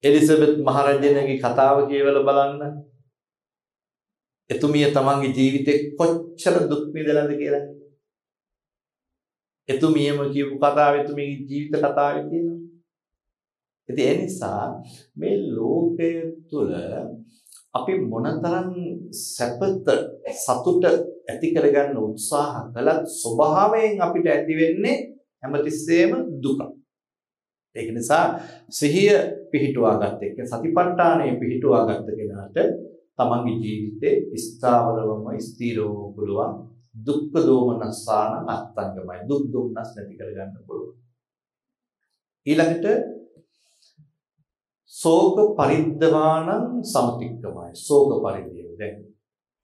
[0.05, 2.75] එලිසබෙත් මහරජනගේ කතාව කියවලා බලන්න.
[4.51, 7.65] එතුමිය තමන්ගේ ජීවිතේ කොච්චර දුක් විඳලාද කියලා.
[9.69, 12.61] එතුමියම කියපු කතාව එතුමියගේ ජීවිත කතාවේ තියෙනවා.
[13.89, 14.65] ඉතින් ඒ නිසා
[15.17, 16.11] මේ ලෝකය
[16.51, 16.73] තුළ
[17.75, 18.69] අපි මොනතරම්
[19.27, 19.89] සැපත
[20.37, 20.85] සතුට
[21.29, 24.97] ඇති කරගන්න උත්සාහ කළත් ස්වභාවයෙන් අපිට ඇති වෙන්නේ
[25.43, 26.61] හැමතිස්සෙම දුක.
[27.77, 28.25] ඒක නිසා
[28.71, 29.15] සිහිය
[29.51, 32.59] පිහිටුවා ගන්න එක සතිපට්ඨානය පිහිටුවා ගන්න කෙනාට
[33.17, 36.53] තමන්ගේ ජීවිතේ ස්ථාවරවම ස්ථීරවම පුළුවන්
[36.97, 40.95] දුක්ඛ දෝමනස්සාන අත්ංගමයි දුක් දුම්නස් නැති කරගන්න පුළුවන්.
[42.47, 42.87] ඊළඟට
[44.95, 46.49] ශෝක පරිද්දවානං
[46.85, 48.97] සමතික්කමයි ශෝක පරිද්දය දැන්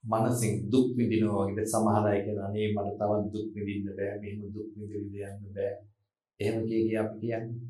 [0.05, 4.69] මනසින් දුක් විඳිනවා වගේ සමහර අය කියන අනේ මට තවත් දුක් විඳින්න බෑ මෙහෙම දුක්
[4.77, 5.73] විඳින්න යන්න බෑ.
[6.41, 7.61] එහෙම කිය කිය අපි කියන්නේ.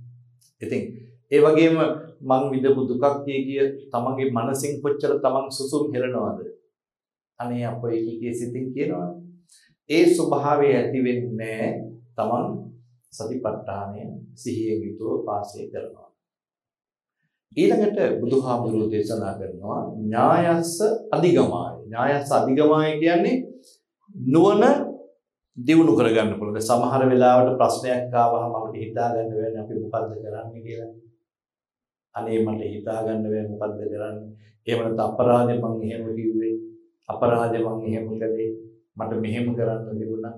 [0.62, 0.82] ඉතින්
[1.30, 1.76] ඒ වගේම
[2.20, 6.40] මං විඳපු දුකක් කිය කිය තමන්ගේ මනසින් කොච්චර තමන් සුසුම් හෙලනවද
[7.38, 9.10] අනේ අපෝ එකකේ සිතින් කියනවා.
[9.90, 11.64] ඒ ස්වභාවය ඇති වෙන්නේ
[12.16, 12.46] තමන්
[13.12, 14.00] සතිපට්ඨානය
[14.34, 16.08] සිහියෙන් යුතුව පාසය කරනවා.
[17.56, 20.74] ඊළඟට බුදුහාමුදුරුවෝ දේශනා කරනවා ඥායස්ස
[21.10, 21.69] අධිගමාය.
[21.90, 23.36] ඥායස්ස අධිගමාය කියන්නේ
[24.14, 24.86] නුවණ
[25.56, 26.62] දියුණු කරගන්න පුළුවන්.
[26.62, 30.92] සමහර වෙලාවට ප්‍රශ්නයක් ආවහම අපිට හිතා ගන්න වෙන්නේ අපි මොකද්ද කරන්නේ කියලා.
[32.14, 34.28] අනේ මට හිතා ගන්න බැහැ මොකද්ද කරන්නේ.
[34.66, 36.54] එහෙම නැත්නම් අපරාධය මං එහෙම කිව්වේ.
[37.08, 38.50] අපරාධය මං එහෙම කළේ.
[38.96, 40.34] මට මෙහෙම කරන්න තිබුණා.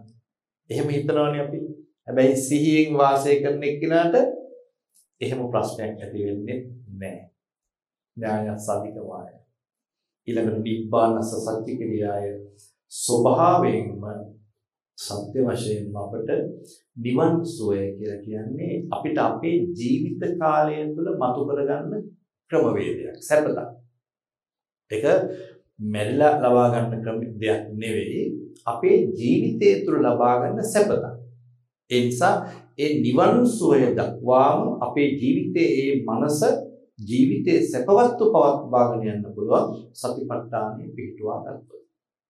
[0.70, 1.58] එහෙම හිතනවනේ අපි.
[2.06, 4.14] හැබැයි සිහියෙන් වාසය කරන එක්කිනාට
[5.20, 6.58] එහෙම ප්‍රශ්නයක් ඇති වෙන්නේ
[7.00, 7.28] නැහැ.
[8.16, 9.32] ඥායස් අධිකමාය.
[10.28, 12.26] ඊළඟට නිබ්බානස සත්‍ය ක්‍රියාය
[12.92, 14.04] ස්වභාවයෙන්ම
[14.98, 16.30] සත්‍ය වශයෙන්ම අපට
[16.96, 22.02] නිවන් සුවය කියලා කියන්නේ අපිට අපේ ජීවිත කාලය තුළ මතු කරගන්න
[22.50, 23.58] ක්‍රමවේදයක් සැපතක්.
[24.90, 25.04] ඒක
[25.80, 28.22] මෙල්ලා ලබා ගන්න ක්‍රම දෙයක් නෙවෙයි
[28.64, 31.04] අපේ ජීවිතය තුළ ලබා ගන්න සැපතක්.
[31.90, 32.34] ඒ නිසා
[32.78, 36.40] ඒ නිවන් සුවය දක්වාම අපේ ජීවිතයේ ඒ මනස
[36.98, 41.82] ජීවිතේ සැපවත්ව පවත්වාගෙන යන්න පුළුවන් සතිපට්ඨානෙ පිටුවා ගත්තොත්.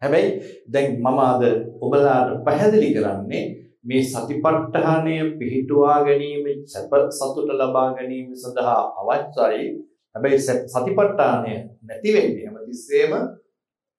[0.03, 0.31] හැබැයි
[0.73, 1.43] දැන් මම අද
[1.81, 3.45] ඔබලාට පැහැදිලි කරන්නේ
[3.85, 9.67] මේ සතිපට්ඨානය පිහිටුවා ගැනීම සැප සතුට ලබා ගැනීම සඳහා අවශ්‍යයි.
[10.15, 10.39] හැබැයි
[10.69, 11.53] සතිපට්ඨානය
[11.83, 13.13] නැති වෙන්නේ හැමතිස්සෙම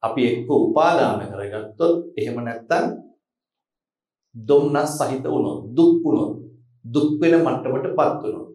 [0.04, 2.86] අපි එක්ක උපාදාන කරගත්තොත් එහෙම නැත්තම්
[4.36, 6.34] දුම්නස් සහිත වුණොත් දුක් වුණොත්
[6.86, 8.53] දුක් වෙන මට්ටමටපත් වුණොත්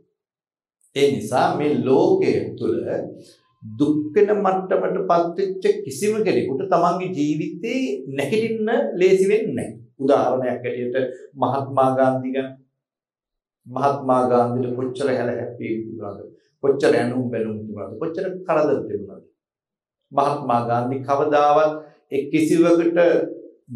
[0.96, 2.78] ඒ නිසා මේ ලෝකය තුළ
[3.62, 9.76] දුක් වෙන මට්ටමටපත් වෙච්ච කිසිම කෙනෙකුට තමන්ගේ ජීවිතේ නැගිටින්න ලේසි වෙන්නේ නැහැ.
[10.00, 10.96] උදාහරණයක් ඇටියට
[11.34, 12.50] මහත්මා ගාන්ධි ගැන
[13.66, 16.18] මහත්මා ගාන්ධිට කොච්චර හැල හැප්පී තිබුණාද?
[16.62, 17.92] කොච්චර ඇනුම් බැනුම් තිබුණාද?
[17.98, 19.24] කොච්චර කරදර තිබුණාද?
[20.12, 21.72] මහත්මා ගාන්ධි කවදාවත්
[22.12, 22.98] එක් කිසිවකට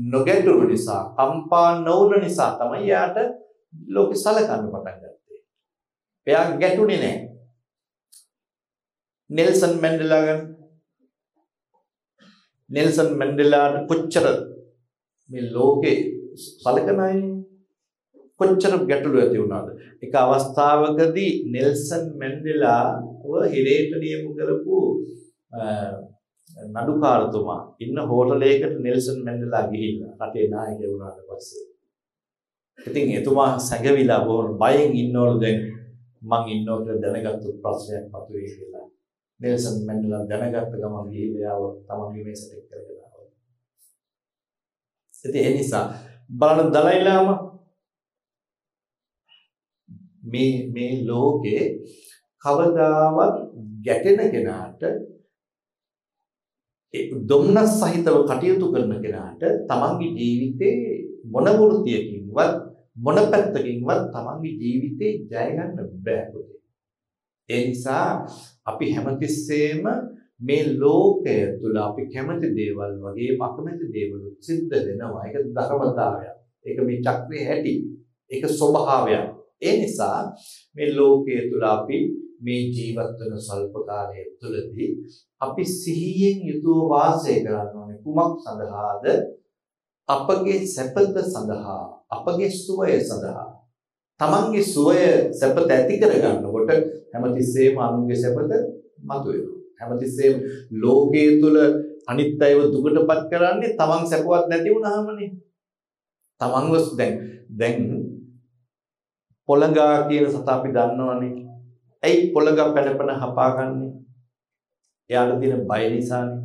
[0.04, 3.16] නොගැටුණු නිසා, කම්පා නොවුන නිසා තමයි යාට
[3.88, 5.12] ලෝකෙ සලකන්න පටන් ගත්තේ.
[6.26, 7.20] එයා ගැටුනේ නැහැ.
[9.30, 10.42] නෙල්සන් මැන්ඩෙලා ගැන
[12.70, 14.26] නෙල්සන් මැන්ඩෙලාට කොච්චර
[15.30, 15.96] මේ ලෝකේ
[16.38, 17.32] සලකන අයනේ
[18.40, 19.68] කොච්චර ගැටලු ඇති වුණාද?
[20.02, 22.88] එක අවස්ථාවකදී නෙල්සන් මැන්ඩෙලාව
[23.48, 24.78] හිරේට නියම කරපු
[26.74, 31.66] නඩුකාරතුමා ඉන්න හෝටලයකට නෙල්සන් මැන්ඩෙලා ගිහිල්ලා රටේ නායකයෙක් වුණාට පස්සේ
[32.78, 35.58] ඉතින් එතුමා සැඟවිලා බොහොම බයෙන් ඉන්නවලු දැන්
[36.22, 38.86] මං ඉන්නව කියලා දැනගත්තු ප්‍රශ්නයක් මතුවේ කියලා.
[39.40, 43.26] නෙල්සන් මැන්ඩෙලා දැනගත්ත ගමන් ගිහිල්ලා යාව තමන්ගේ මේසට එක් කරගෙන ආවා.
[45.24, 45.84] ඉතින් ඒ නිසා
[46.30, 47.28] බලන්න දලයිලාම
[50.24, 51.62] මේ මේ ලෝකේ
[52.44, 53.36] කවදාවත්
[53.84, 54.82] ගැටෙන කෙනාට
[57.24, 60.76] දුම්නස් සහිතව කටයුතු කරන කෙනාට තමන්ගේ ජීවිතේ
[61.24, 62.61] මොන වෘත්තියකින්වත්
[62.96, 66.60] මොන පැත්තකින්වත් තමන්ගේ ජීවිතේ ජය ගන්න බෑ පුතේ.
[67.48, 68.06] ඒ නිසා
[68.64, 69.84] අපි හැමතිස්සෙම
[70.40, 75.24] මේ ලෝකය තුල අපි කැමති දේවල් වගේම අකමැති දේවල් සිද්ධ වෙනවා.
[75.26, 76.36] ඒක ධර්මතාවයක්.
[76.66, 77.74] ඒක මේ චක්‍රයේ හැටි.
[78.30, 79.24] ඒක ස්වභාවයක්.
[79.60, 80.20] ඒ නිසා
[80.76, 81.98] මේ ලෝකයේ තුල අපි
[82.40, 84.90] මේ ජීවත් වෙන සල්ප කාලය තුළදී
[85.40, 89.04] අපි සිහියෙන් යුතුව වාසය කරන්න ඕනේ කුමක් සඳහාද
[90.08, 93.46] අපගේ සැපත සඳහා අපගේ සුවය සඳහා
[94.20, 96.70] තමන්ගේ සුවය සැපත ඇති කරගන්නකොට
[97.12, 98.52] හැමතිස්සෙම අනුන්ගේ සැපත
[99.00, 100.34] මතුවෙනවා හැමතිස්සෙම
[100.74, 101.56] ලෝකයේ තුල
[102.06, 105.30] අනිත් අයව දුකටපත් කරන්නේ තමන් සැපවත් නැති වුනහමනේ
[106.40, 107.14] තමන්ව දැන්
[107.52, 107.78] දැන්
[109.48, 111.42] පොළඟා කියන සතා අපි දන්නවනේ
[112.02, 113.92] ඇයි පොළඟ පැනපැන හපාගන්නේ?
[115.10, 116.41] එයාට තියෙන බය නිසානේ.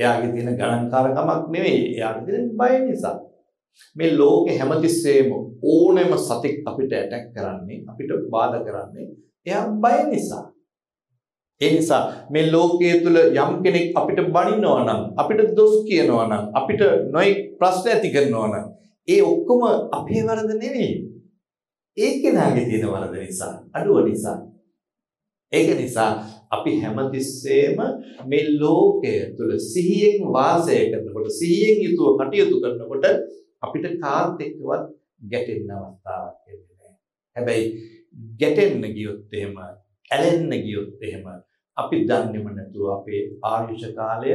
[0.00, 1.82] එයාගේ තියෙන ගණන්කාරකමක් නෙවෙයි.
[1.96, 3.16] එයාට තියෙන බය නිසා.
[3.96, 5.28] මේ ලෝකේ හැමතිස්සෙම
[5.64, 9.06] ඕනෑම සතෙක් අපිට ඇටැක් කරන්නේ අපිට බාධා කරන්නේ
[9.46, 10.44] එයා බය නිසා.
[11.60, 16.82] ඒ නිසා මේ ලෝකයේ තුල යම් කෙනෙක් අපිට බනිනවා නම් අපිට දොස් කියනවා නම් අපිට
[17.12, 18.66] නොයෙක් ප්‍රශ්න ඇති කරනවා නම්
[19.08, 20.92] ඒ ඔක්කොම අපේ වරද නෙවෙයි.
[21.96, 24.38] ඒ කෙනාගේ තියෙන වරද නිසා අඩුව නිසා
[25.52, 26.10] ඒක නිසා
[26.50, 27.78] අපි හැමතිස්සෙම
[28.26, 33.06] මේ ලෝකය තුල සිහියෙන් වාසය කරනකොට සිහියෙන් යුතුව කටයුතු කරනකොට
[33.60, 34.84] අපිට කාත් එක්කවත්
[35.22, 36.96] ගැටෙන්න අවස්ථාවක් එන්නේ නැහැ.
[37.36, 37.66] හැබැයි
[38.40, 39.54] ගැටෙන්න ගියොත් එහෙම
[40.10, 41.24] ඇලෙන්න ගියොත් එහෙම
[41.76, 44.30] අපි දන්නේම නැතුව අපේ ආයුෂ කාලය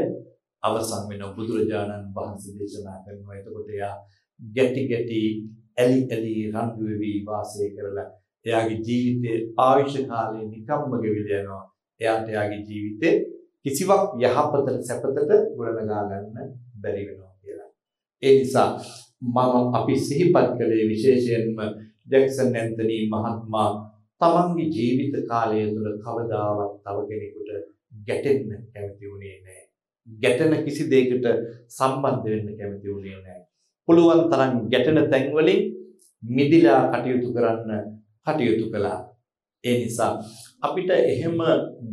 [0.64, 3.36] අවසන් වෙන බුදුරජාණන් වහන්සේ දේශනා කරනවා.
[3.36, 3.96] එතකොට එයා
[4.40, 5.22] ගැටි ගැටි
[5.78, 8.10] ඇලි ඇලි රණ්ඩු වෙවි වාසය කරලා
[8.46, 11.64] එයාගේ ජීවිතයේ ආයුෂ කාලය නිකම්ම ගෙවිලා යනවා.
[12.02, 13.16] එයාට එයාගේ ජීවිතේ
[13.64, 16.50] කිසිවක් යහපතට සැපතට ගොඩනගා ගන්න
[16.82, 17.70] බැරි වෙනවා කියලා.
[18.24, 18.70] ඒ නිසා
[19.24, 21.58] මම අපි සිහිපත් කළේ විශේෂයෙන්ම
[22.08, 23.70] ජැක්සන් ඇන්තනි මහත්මයා
[24.22, 27.50] තමන්ගේ ජීවිත කාලය තුළ කවදාවත් තව කෙනෙකුට
[28.08, 29.64] ගැටෙන්න කැමති වුණේ නැහැ.
[30.08, 31.26] ගැටෙන කිසි දෙයකට
[31.70, 33.42] සම්බන්ධ වෙන්න කැමති වුණේ නැහැ.
[33.88, 35.62] පුළුවන් තරම් ගැටෙන තැන්වලින්
[36.24, 37.84] මිදිලා කටයුතු කරන්න
[38.26, 39.00] කටයුතු කළා.
[39.66, 40.14] ඒ නිසා
[40.62, 41.38] අපිට එහෙම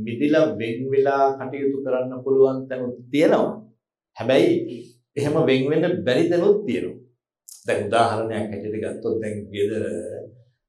[0.05, 3.55] මිදිලා වෙන් වෙලා කටයුතු කරන්න පුළුවන් තැනුත් තියෙනවා.
[4.17, 4.53] හැබැයි
[5.17, 7.01] එහෙම වෙන් වෙන්න බැරි තැනුත් තියෙනවා.
[7.67, 9.85] දැන් උදාහරණයක් හැටියට ගත්තොත් දැන් ගෙදර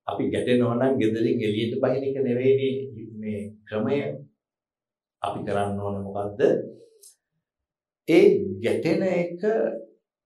[0.07, 2.73] අපි ගැටෙනවා නම් ගෙදරින් එළියට බහින එක නෙවෙයිනේ
[3.21, 3.97] මේ ක්‍රමය.
[5.21, 6.41] අපි කරන්න ඕන මොකද්ද?
[8.07, 8.25] ඒ
[8.63, 9.41] ගැටෙන එක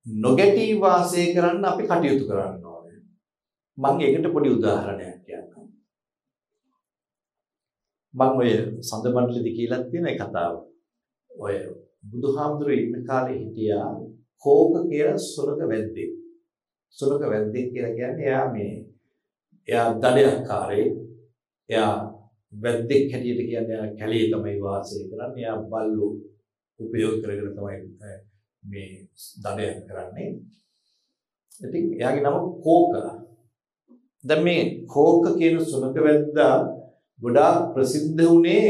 [0.05, 2.99] නොගැටී වාසය කරන්න අපි කටයුතු කරන්න ඕනේ.
[3.77, 5.67] මම ඒකට පොඩි උදාහරණයක් කියන්නම්.
[8.13, 8.51] මම ඔය
[8.81, 10.55] සඳමණ්ඩලෙදි කියලා තියෙන කතාව.
[11.31, 11.55] ඔය
[12.09, 13.89] බුදුහාමුදුරුවෝ ඉන්න කාලේ හිටියා
[14.43, 16.11] කෝක කියලා සුලක වැද්දෙක්.
[16.97, 18.73] සුලක වැද්දෙක් කියලා කියන්නේ එයා මේ
[19.67, 20.87] එයා දඩයක්කාරේ.
[21.69, 21.95] එයා
[22.53, 25.37] වැද්දෙක් හැටියට කියන්නේ එයා කැලේ තමයි වාසය කරන්නේ.
[25.37, 26.11] එයා බල්ලෝ
[26.79, 27.79] උපයෝග කරගෙන තමයි
[28.63, 28.89] මේ
[29.43, 30.29] දඩයන් කරන්නේ.
[31.61, 32.93] ඉතින් එයාගේ නම කෝක.
[34.23, 36.76] දැන් මේ කෝක කියන සුනක වැද්දා
[37.21, 38.69] ගොඩාක් ප්‍රසිද්ධ වුණේ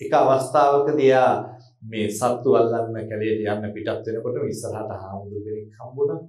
[0.00, 1.32] එක අවස්ථාවකදී එයා
[1.82, 6.20] මේ සත්තු අල්ලන්න කැලේට යන්න පිටත් වෙනකොට ඉස්සරහට හාමුදුරු කෙනෙක් හම්බුණා.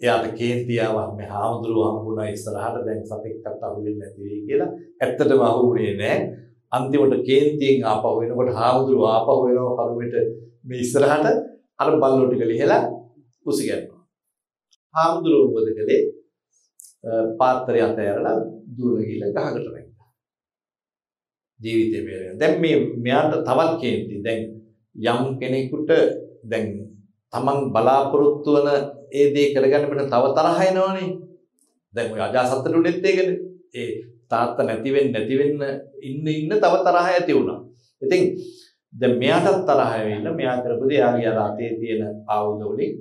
[0.00, 4.70] එයාට කේන්ති ආවා මේ හාමුදුරුවෝ හම්බුණා ඉස්සරහට දැන් සතෙක්වත් අහුවෙන්නේ නැති වෙයි කියලා.
[5.00, 6.18] ඇත්තටම අහුුනේ නැහැ.
[6.72, 10.14] අන්තිමට කේන්තියෙන් ආපහු වෙනකොට හාමුදුරුවෝ ආපහු වෙනවා කරුමෙට
[10.64, 11.26] මේ ඉස්සරහට
[11.78, 12.82] අර බල්ලෝ ටික ලිහලා
[13.44, 14.02] කුසි ගන්නවා.
[14.94, 16.02] හාමුදුරුවෝ මොකද කළේ?
[17.38, 18.36] පාත්‍රය අතහැරලා
[18.76, 19.81] දුවලා ගිහලා ගහකට
[21.62, 21.64] වැටුණා.
[21.64, 22.38] ජීවිතේ බේරගෙන.
[22.38, 24.22] දැන් මේ මෙයාට තවත් කේන්ති.
[24.22, 24.40] දැන්
[24.96, 25.90] යම් කෙනෙකුට
[26.44, 26.66] දැන්
[27.32, 28.68] තමන් බලාපොරොත්තු වන
[29.10, 31.08] ඒ දේ කරගන්න බට තව තරහ එනවනේ.
[31.94, 33.38] දැන් ඔය අජාසත්තට උනේත් ඒකනේ.
[33.74, 33.90] ඒ
[34.28, 35.62] තාත්තා නැති වෙන්න නැති වෙන්න
[36.00, 37.60] ඉන්න ඉන්න තව තරහ ඇති වුණා.
[38.02, 38.22] ඉතින්
[38.92, 42.92] දැන් මෙයාටත් තරහ ඇවිල්ලා මෙයා කරපු දේ එයාගේ අර අතේ තියෙන ආයුධ වලින්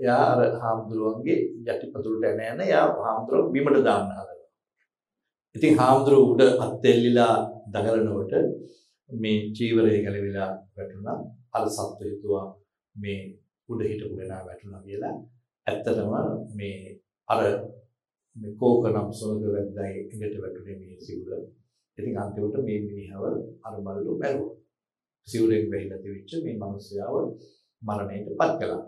[0.00, 4.35] එයා අර හාමුදුරුවන්ගේ යටිපතුලට එන යන එයා හාමුදුරුවෝ බිමට දාන්න හදනවා.
[5.56, 7.34] ඉතින් හාමුදුරුවෝ උඩ අත්ෙල්ලිලා
[7.72, 8.32] දඟලනකොට
[9.10, 11.18] මේ චීවරය ගැලවිලා වැටුණා.
[11.56, 12.46] අර සත්ව හිතුවා
[12.96, 13.20] මේ
[13.68, 15.14] උඩ හිටපු කෙනා වැටුණා කියලා.
[15.66, 16.12] ඇත්තටම
[16.58, 16.78] මේ
[17.28, 17.40] අර
[18.36, 21.32] මේ කෝකනම් සොනක වැද්දායි එඟට වැටුනේ මේ සිවුර.
[21.98, 23.22] ඉතින් අන්තිමට මේ මිනිහව
[23.66, 24.54] අර බල්ලෝ මැරුවා.
[25.28, 27.14] සිවුරෙන් වැහිලා තිබිච්ච මේ මිනිස්යාව
[27.82, 28.82] මරණයට පත් කළා.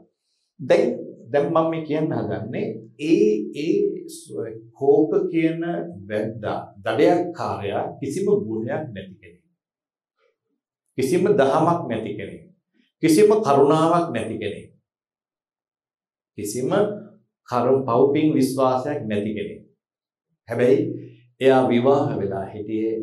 [0.61, 0.89] දැන්
[1.33, 2.67] දැන් මම මේ කියන්න හදන්නේ
[3.09, 3.31] ඒ
[3.65, 3.77] ඒ
[4.79, 5.61] කෝක කියන
[6.09, 9.45] වැද්දා දඩයක්කාරයා කිසිම ගුණයක් නැති කෙනෙක්.
[10.99, 12.43] කිසිම දහමක් නැති කෙනෙක්.
[13.03, 14.69] කිසිම කරුණාවක් නැති කෙනෙක්.
[16.39, 16.71] කිසිම
[17.49, 19.61] කරුණ පව්පින් විශ්වාසයක් නැති කෙනෙක්.
[20.49, 20.79] හැබැයි
[21.41, 22.97] එයා විවාහ වෙලා හිටියේ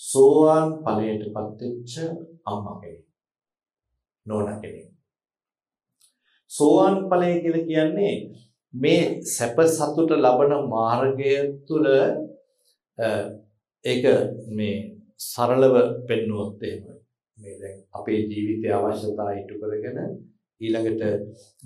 [0.00, 1.92] සෝවාන් ඵලයටපත් වෙච්ච
[2.46, 3.04] අම්මා කෙනෙක්.
[4.26, 4.88] නෝනා කෙනෙක්.
[6.50, 8.14] සෝවාන් ඵලය කියලා කියන්නේ
[8.74, 11.32] මේ සැප සතුට ලබන මාර්ගය
[11.66, 11.86] තුළ
[13.84, 14.04] ඒක
[14.50, 14.76] මේ
[15.22, 15.74] සරලව
[16.06, 16.84] පෙන්වුවොත් එහෙම.
[17.38, 19.98] මේ දැන් අපේ ජීවිතයේ අවශ්‍යතා ඉටු කරගෙන
[20.60, 21.02] ඊළඟට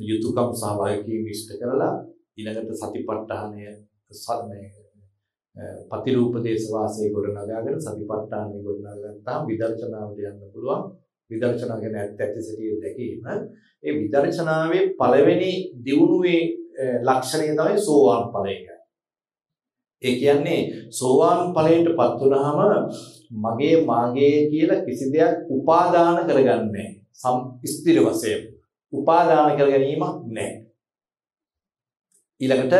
[0.00, 1.94] යුතුයකම් සහ වගකීම් ඉෂ්ට කරලා
[2.36, 3.60] ඊළඟට සතිපට්ඨානය
[4.48, 4.66] මේ
[5.90, 10.82] පතිරූප දේශ වාසයේ ගොඩනගාගෙන සතිපට්ඨානය ගොඩනගාගත්තාම විදර්ශනාවට යන්න පුළුවන්.
[11.30, 13.20] විදර්ශනා ගැන ඇත්ත ඇති සිටියේ දැකීම.
[13.84, 15.52] ඒ විදර්ශනාවේ පළවෙනි
[15.84, 16.59] දියුණුවේ
[17.02, 18.54] ලක්ෂණය තමයි සෝවාන් ඵලය
[20.02, 20.60] ඒ කියන්නේ
[20.90, 22.60] සෝවාන් ඵලයටපත් වුනහම
[23.36, 28.40] මගේ මාගේ කියලා කිසි දෙයක් උපාදාන කරගන්නේ සම් ස්ථිර වශයෙන්.
[28.92, 30.48] උපාදාන කර ගැනීමක් නැහැ.
[32.40, 32.76] ඊළඟට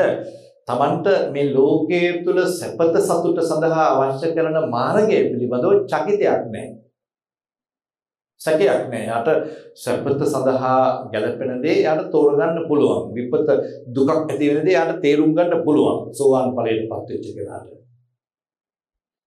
[0.69, 6.67] තමන්ට මේ ලෝකයේ තුල සැපත සතුට සඳහා අවශ්‍ය කරන මාර්ගය පිළිබඳව චකිතයක් නැහැ.
[8.45, 9.05] සැකයක් නෑ.
[9.11, 9.29] යාට
[9.75, 13.13] සැපත සඳහා ගැලපෙන දේ යාට තෝරගන්න පුළුවන්.
[13.17, 13.49] විපත
[13.95, 15.99] දුකක් ඇති වෙන දේ යාට තේරුම් ගන්න පුළුවන්.
[16.19, 17.69] සෝවාන් ඵලයටපත් වෙච්ච කෙනාට.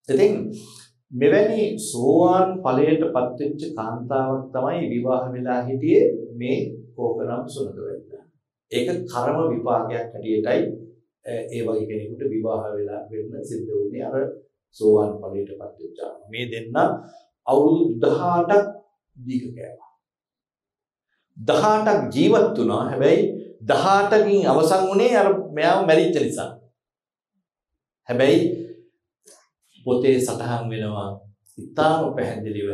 [0.09, 0.33] ඉතින්
[1.11, 6.05] මෙවැනි සෝවාන් ඵලයටපත් වෙච්ච කාන්තාවක් තමයි විවාහ වෙලා හිටියේ
[6.39, 6.59] මේ
[6.95, 8.23] කෝකනම් සුනක වෙද්දා.
[8.71, 10.61] ඒක කර්ම විපාකයක් හැටියටයි
[11.25, 14.15] ඒ වගේ කෙනෙකුට විවාහ වෙලා වෙන්න සිද්ධ වුණේ අර
[14.75, 16.11] සෝවාන් ඵලයටපත් වෙච්චා.
[16.31, 16.77] මේ දෙන්න
[17.47, 18.82] අවුරුදු 18ක්
[19.15, 19.91] දීක කෑවා.
[21.37, 22.83] 18ක් ජීවත් වුණා.
[22.89, 23.21] හැබැයි
[23.63, 26.51] 18කින් අවසන් වුණේ අර මෙයාව මැරිච්ච නිසා.
[28.09, 28.39] හැබැයි
[29.85, 31.09] පොතේ සටහන් වෙනවා
[31.57, 32.69] ඉතාම පැහැදිලිව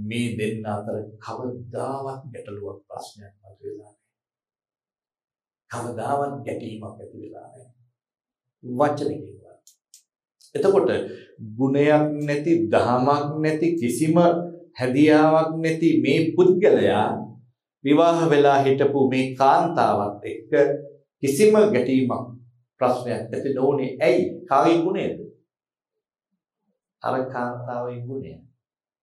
[0.00, 4.00] මේ දෙන්න අතර කවදාවත් ගැටලුවක් ප්‍රශ්නයක් මතුවෙලා නැහැ.
[5.70, 7.70] කවදාවත් ගැටීමක් ඇති වෙලා නැහැ.
[8.64, 9.42] වචනකින්
[10.54, 10.90] එතකොට
[11.56, 14.16] ගුණයක් නැති දහමක් නැති කිසිම
[14.76, 17.08] හැදියාවක් නැති මේ පුද්ගලයා
[17.84, 20.52] විවාහ වෙලා හිටපු මේ කාන්තාවත් එක්ක
[21.22, 22.12] කිසිම ගැටීමක්
[22.80, 23.90] ප්‍රශ්නයක් ඇති නොවුනේ.
[24.00, 24.22] ඇයි?
[24.48, 25.18] කාගේ ගුණයද?
[27.02, 28.32] අර කාන්තාවේ ගුණය.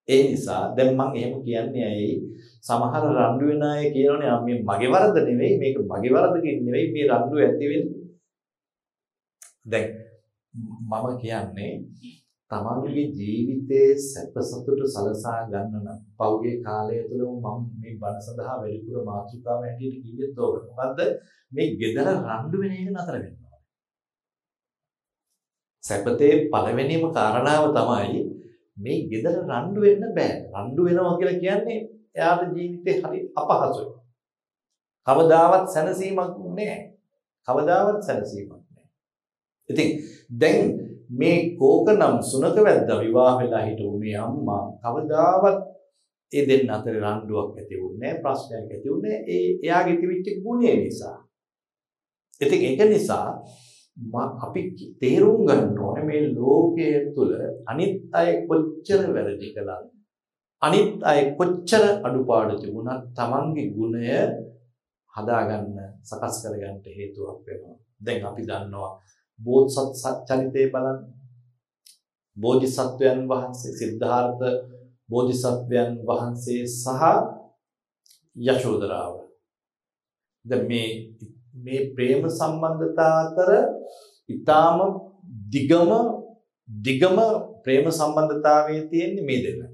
[0.07, 2.13] ඒ නිසා දැන් මම එහෙම කියන්නේ ඇයි?
[2.67, 7.35] සමහර රණ්ඩු වෙන අය කියනෝනේ මේ මගේ වරද නෙවෙයි මේක මගේ වරදකින් නෙවෙයි මේ රණ්ඩු
[7.45, 8.03] ඇති වෙන්නේ.
[9.71, 9.87] දැන්
[10.53, 11.73] මම කියන්නේ
[12.51, 19.03] තමන්ගේ ජීවිතයේ සැප සතුට සලසා ගන්න නම් පෞගේ කාලය තුළ මම මේ බණ සඳහා වැඩිපුර
[19.05, 20.63] මාතෘකාව හැටියට කිව්වෙත් ඕක.
[20.69, 20.99] මොකද්ද?
[21.51, 23.61] මේ gedara රණ්ඩු වෙන එක නතර වෙන්න ඕනේ.
[25.83, 28.21] සැපතේ පළවෙනිම කාරණාව තමයි
[28.77, 30.33] මේ gedara රණ්ඩු වෙන්න බෑ.
[30.55, 31.79] රණ්ඩු වෙනවා කියලා කියන්නේ
[32.15, 33.89] එයාගේ ජීවිතේ හරි අපහසුයි.
[35.07, 36.77] කවදාවත් සැනසීමක් නෑ.
[37.47, 38.87] කවදාවත් සැනසීමක් නෑ.
[39.69, 39.89] ඉතින්
[40.41, 45.57] දැන් මේ කෝක නම් සුනක වැද්දා විවාහ වෙලා හිටපු මේ අම්මා කවදාවත්
[46.31, 51.17] ඒ දෙන්න අතර රණ්ඩුවක් ඇති වුණේ ප්‍රශ්නයක් ඇති වුණේ ඒ එයාගේ තිබිච්ච ගුණය නිසා.
[52.41, 53.27] ඉතින් ඒක නිසා
[54.45, 54.61] අපි
[54.99, 57.31] තේරුම් ගන්න ඕනේ මේ ලෝකයේ තුල
[57.65, 59.85] අනිත් අය කොච්චර වැරදි කළාද
[60.61, 64.07] අනිත් අය කොච්චර අඩුපාඩු තිබුණත් Tamange ගුණය
[65.13, 67.77] හදාගන්න සකස් කරගන්න හේතුවක් වෙනවා.
[68.05, 68.91] දැන් අපි දන්නවා
[69.39, 70.99] බෝධිසත් චරිතය බලන්න.
[72.37, 74.45] බෝධිසත්වයන් වහන්සේ සිද්ධාර්ථ
[75.09, 77.03] බෝධිසත්වයන් වහන්සේ සහ
[78.35, 79.13] යශෝදරාව.
[80.45, 80.89] දැන් මේ
[81.55, 83.49] මේ ප්‍රේම සම්බන්ධතා අතර
[84.29, 84.79] ඊටාම
[85.49, 85.91] දිගම
[86.69, 87.17] දිගම
[87.63, 89.73] ප්‍රේම සම්බන්ධතාවයේ තියෙන්නේ මේ දෙන්නට.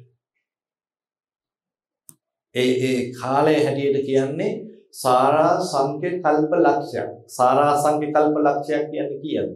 [2.56, 4.52] ඒ ඒ කාලය හැටියට කියන්නේ
[4.96, 7.10] සාරා සංඛ්‍ය කල්ප ලක්ෂයක්.
[7.28, 9.52] සාරා සංඛ්‍ය කල්ප ලක්ෂයක් කියන්නේ කීයද?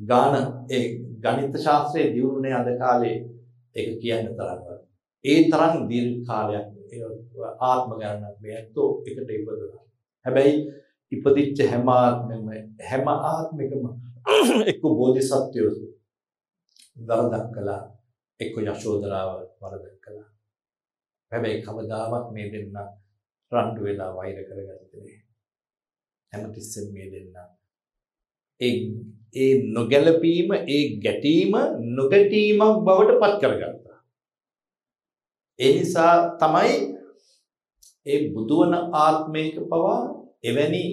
[0.00, 0.34] ගාන
[0.70, 0.84] ඒ
[1.22, 3.16] ගණිත ශාස්ත්‍රයේ දියුණුනේ අද කාලේ
[3.76, 4.80] ඒක කියන්න තරම්වත්.
[5.24, 6.66] ඒ තරම් දීර්ඝ කාලයක්
[7.62, 9.82] ආත්ම ගණනක් මේ ඇත්තෝ එකට ඉපදුණා.
[10.26, 10.54] හැබැයි
[11.12, 12.46] ඉපදිච්ච හැම ආත්මෙම
[12.90, 13.84] හැම ආත්මිකම
[14.70, 15.72] එක්ක බෝධිසත්වයෝ
[17.08, 17.82] වරදක් කළා
[18.40, 20.28] එක්ක යශෝදරාව වරදක් කළා.
[21.32, 22.76] හැබැයි කවදාවත් මේ දෙන්න
[23.52, 25.18] රණ්ඩු වෙලා වෛර කරගත්තේ නෑ.
[26.32, 27.28] හැමතිස්සෙම මේ දෙන්න
[28.60, 28.72] ඒ
[29.34, 31.54] ඒ නොගැලපීම ඒ ගැටීම
[31.96, 33.98] නොගැටීමක් බවට පත් කරගත්තා.
[35.58, 36.74] ඒ නිසා තමයි
[38.06, 40.00] ඒ බුදුවන ආත්මයක පවා
[40.42, 40.84] එවැනි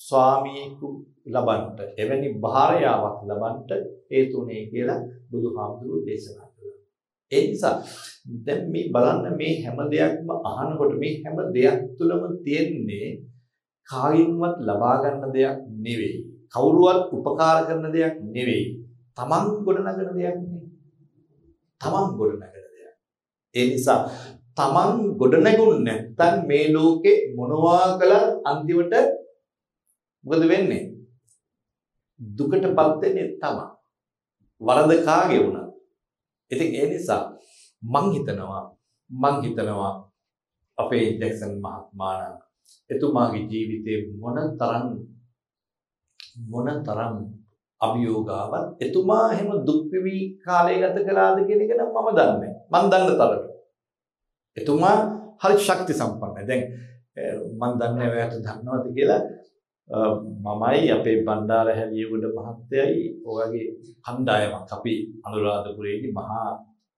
[0.00, 0.88] ස්වාමියෙකු
[1.26, 3.70] ලබන්ට එවැනි භාර්යාවක් ලබන්ට
[4.10, 5.00] හේතුනේ කියලා
[5.30, 6.45] බුදුහාමුදුරුවෝ දේශනා කළා.
[7.32, 7.74] ඒ නිසා
[8.46, 13.08] දැන් මේ බලන්න මේ හැම දෙයක්ම අහනකොට මේ හැම දෙයක් තුළම තියෙන්නේ
[13.88, 16.16] කායින්වත් ලබා ගන්න දෙයක් නෙවෙයි.
[16.52, 18.64] කවුරුවත් උපකාර කරන දෙයක් නෙවෙයි.
[19.18, 20.36] තමන් ගොඩනගන දෙයක් නෙවෙයි.
[21.80, 22.94] තමන් ගොඩනගන දෙයක්.
[23.54, 24.00] ඒ නිසා
[24.58, 28.94] තමන් ගොඩනැගුණ නැත්නම් මේ ලෝකේ මොනවා කළත් අන්තිමට
[30.24, 30.84] මොකද වෙන්නේ?
[32.20, 33.66] දුකටපත් වෙන්නේ තමයි.
[34.60, 35.65] වරද කාගේ වුණත්.
[36.50, 37.22] ඉතින් ඒ නිසා
[37.82, 38.62] මං හිතනවා
[39.10, 39.92] මං හිතනවා
[40.78, 42.38] අපේ ජැක්සන් මහත්මයාණන්
[42.90, 44.86] එතුමාගේ ජීවිතේ මොන තරම්
[46.44, 47.14] මොන තරම්
[47.80, 53.06] අභියෝගාවත් එතුමා එහෙම දුක් විවි කාලය ගත කළාද කියන එක නම් මම දන්නේ මම දන්න
[53.10, 53.44] තරමට.
[54.56, 54.96] එතුමා
[55.40, 56.42] හරි ශක්ති සම්පන්නයි.
[56.48, 56.62] දැන්
[57.52, 59.20] මම දන්නේ ඔයාලට දන්නවද කියලා
[59.88, 63.66] මමයි අපේ බණ්ඩාර හැලියගොඩ මහත්තයයි ඔයගේ
[64.04, 66.48] කණ්ඩායමක් අපි අනුරාධපුරයේදී මහා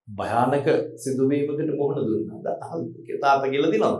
[0.09, 0.67] භයානක
[0.97, 2.55] සිදුවීමකට මුහුණ දුන්නා.
[2.63, 2.81] අහල්
[3.21, 3.99] තාත්තා කියලා දිනවද?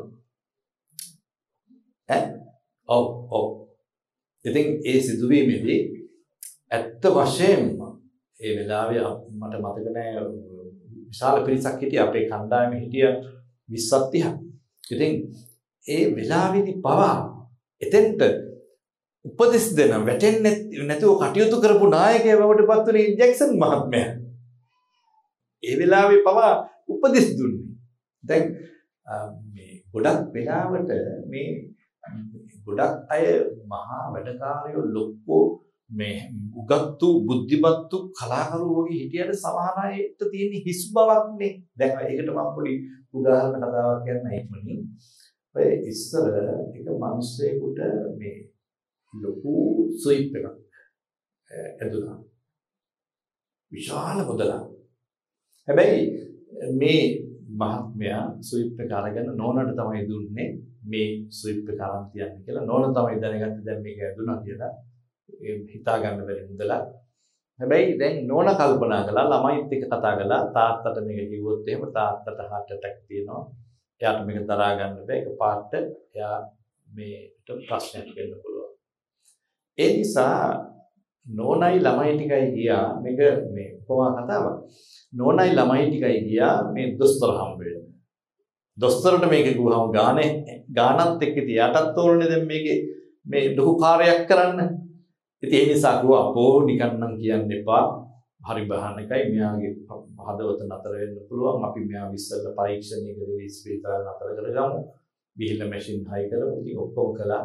[2.09, 2.23] ඈ?
[2.89, 3.47] ඔව් ඔව්.
[4.45, 5.81] ඉතින් ඒ සිදුවීමේදී
[6.71, 7.65] ඇත්ත වශයෙන්ම
[8.41, 10.13] ඒ වෙලාවේ මට මතක නෑ
[11.07, 13.09] විශාල පිරිසක් හිටිය අපේ කණ්ඩායමේ හිටිය
[13.69, 14.27] 20ක් 30ක්.
[14.91, 15.15] ඉතින්
[15.87, 17.17] ඒ වෙලාවේදී පවා
[17.83, 18.48] එතෙන්ට
[19.29, 24.11] උපදෙස් දෙන වැටෙන්නේ නැතුව කටයුතු කරපු නායකයා බවට පත් වුණේ ජැක්සන් මහත්මයා.
[25.63, 26.53] ඒ වෙලාවේ පවා
[26.89, 27.67] උපදෙස් දුන්නේ.
[28.25, 28.45] දැන්
[29.53, 30.91] මේ ගොඩක් වෙලාවට
[31.31, 31.49] මේ
[32.67, 33.25] ගොඩක් අය
[33.71, 35.45] මහා වැඩකාරයෝ ලොක්කෝ
[35.91, 36.17] මේ
[36.61, 41.53] උගත්තු බුද්ධිමත්තු කලාකරුවෝ වගේ හිටියට සමහර අයට තියෙන හිස් බවක් නේ.
[41.79, 42.75] දැන් ඒකට මම පොඩි
[43.17, 44.81] උදාහරණ කතාවක් කියන්න ඉක්මනින්.
[45.55, 46.27] ඔය ඉස්සර
[46.77, 47.79] එක මිනිස්සෙකුට
[48.19, 48.37] මේ
[49.15, 49.55] ලොකු
[50.03, 50.47] ස්විප් එකක්
[51.83, 52.19] ඇදුනා.
[53.73, 54.55] විශාල මුදලක්.
[55.69, 56.01] හැබැයි
[56.81, 57.03] මේ
[57.61, 60.49] මහත්මයා ස්විප් එක අරගෙන නෝනට තමයි දුන්නේ
[60.91, 62.69] මේ ස්විප් එක අරන් තියන්න කියලා.
[62.71, 64.73] නෝන තමයි දැනගත්තේ දැන් මේක ඇදුනා කියලා.
[65.73, 66.85] හිතා ගන්න බැරි මුදලක්.
[67.59, 72.71] හැබැයි දැන් නෝන කල්පනා කළා ළමයිත් එක්ක කතා කළා තාත්තට මේක කිව්වොත් එහෙම තාත්තට heart
[72.75, 73.43] attack තියෙනවා.
[74.01, 75.19] එයාට මේක දරා ගන්න බෑ.
[75.19, 75.73] ඒක පාට
[76.17, 76.37] එයා
[76.97, 78.58] මේට ප්‍රශ්නයක් වෙන්න පුළුවන්.
[79.79, 80.39] ඒ නිසා
[81.27, 83.21] නෝනයි ළමයි ටිකයි ගියා මේක
[83.55, 84.57] මේ උපමා කතාවක්.
[85.13, 87.87] නෝනයි ළමයි ටිකයි ගියා මේ දොස්තර හම්බ වෙන්න.
[88.79, 90.31] දොස්තරට මේක ගුවහම ගානේ
[90.77, 92.79] ගානත් එක්ක තියාටත් ඕනේ දැන් මේකේ
[93.27, 94.61] මේ ලොකු කාර්යයක් කරන්න.
[95.43, 97.85] ඉතින් ඒ නිසා ගුවා අපෝ නිකන් නම් කියන්න එපා.
[98.49, 99.73] හරි භයානකයි මෙයාගේ
[100.27, 101.65] හදවත නතර වෙන්න පුළුවන්.
[101.67, 104.79] අපි මෙයා විශ්සල පරීක්ෂණය කරේ ස්පීකර් නතර කරගමු.
[105.37, 106.55] බිහිල්ල මැෂින් හයි කරමු.
[106.61, 107.45] ඉතින් ඔක්කොම කළා.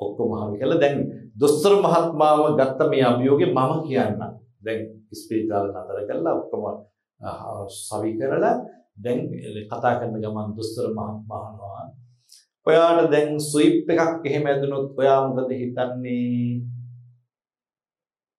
[0.00, 0.80] ඔක්කොම හරි කළා.
[0.80, 0.96] දැන්
[1.34, 4.22] දොස්තර මහත්මාව ගත්ත මේ අභියෝගේ මම කියන්න.
[4.64, 4.80] දැන්
[5.12, 6.38] ස්පීකර් නතර කළා.
[6.40, 6.64] ඔක්කොම
[7.68, 8.56] සවි කරලා
[8.96, 9.18] දැන්
[9.66, 11.84] කතා කරන ගමන් දොස්තර මහත්මයා අහනවා
[12.66, 16.62] ඔයාට දැන් ස්විප් එකක් එහෙම ඇදුනොත් ඔයා මොකද හිතන්නේ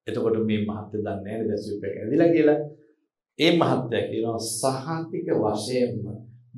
[0.08, 2.60] එතකොට මේ මහත්තයා දන්නේ නැහැ දැන් ස්විප් එක ඇදිලා කියලා
[3.40, 6.04] ඒ මහත්තයා කියනවා සහතික වශයෙන්ම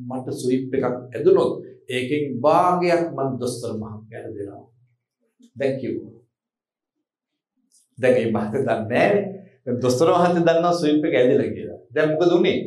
[0.08, 1.54] මට ස්විප් එකක් ඇදුනොත්
[1.89, 4.66] ඒකෙන් භාගයක් මම දොස්තර මහත්තයාට දෙනවා
[5.60, 6.14] දැන් කිව්වා.
[7.98, 9.12] දැන් මේ මහත්තයා දන්නේ
[9.66, 11.80] නැහැ දොස්තර මහත්තයා දන්නවා ස්විප් එක ඇදිලා කියලා.
[11.96, 12.60] දැන් මොකද උනේ?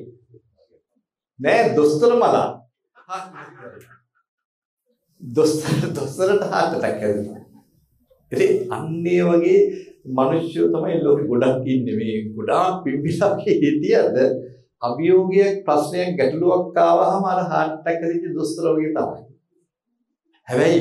[1.38, 2.48] නෑ දොස්තර මලා.
[5.20, 7.40] දොස්තර දොස්තරට හාට ටැක් ඇදුනා.
[8.32, 9.60] ඉතින් අන්නේ වගේ
[10.18, 11.96] මිනිස්සු තමයි ලෝකෙ ගොඩක් ඉන්නේ.
[11.98, 14.16] මේ ගොඩාක් පිම්බිලා හිටියද
[14.86, 19.22] අභියෝගයක් ප්‍රශ්නයක් ගැටලුවක් ආවහම අර හાર્ට් ඇටැක් ඇදිච්ච දොස්තර වගේ තමයි.
[20.48, 20.80] හැබැයි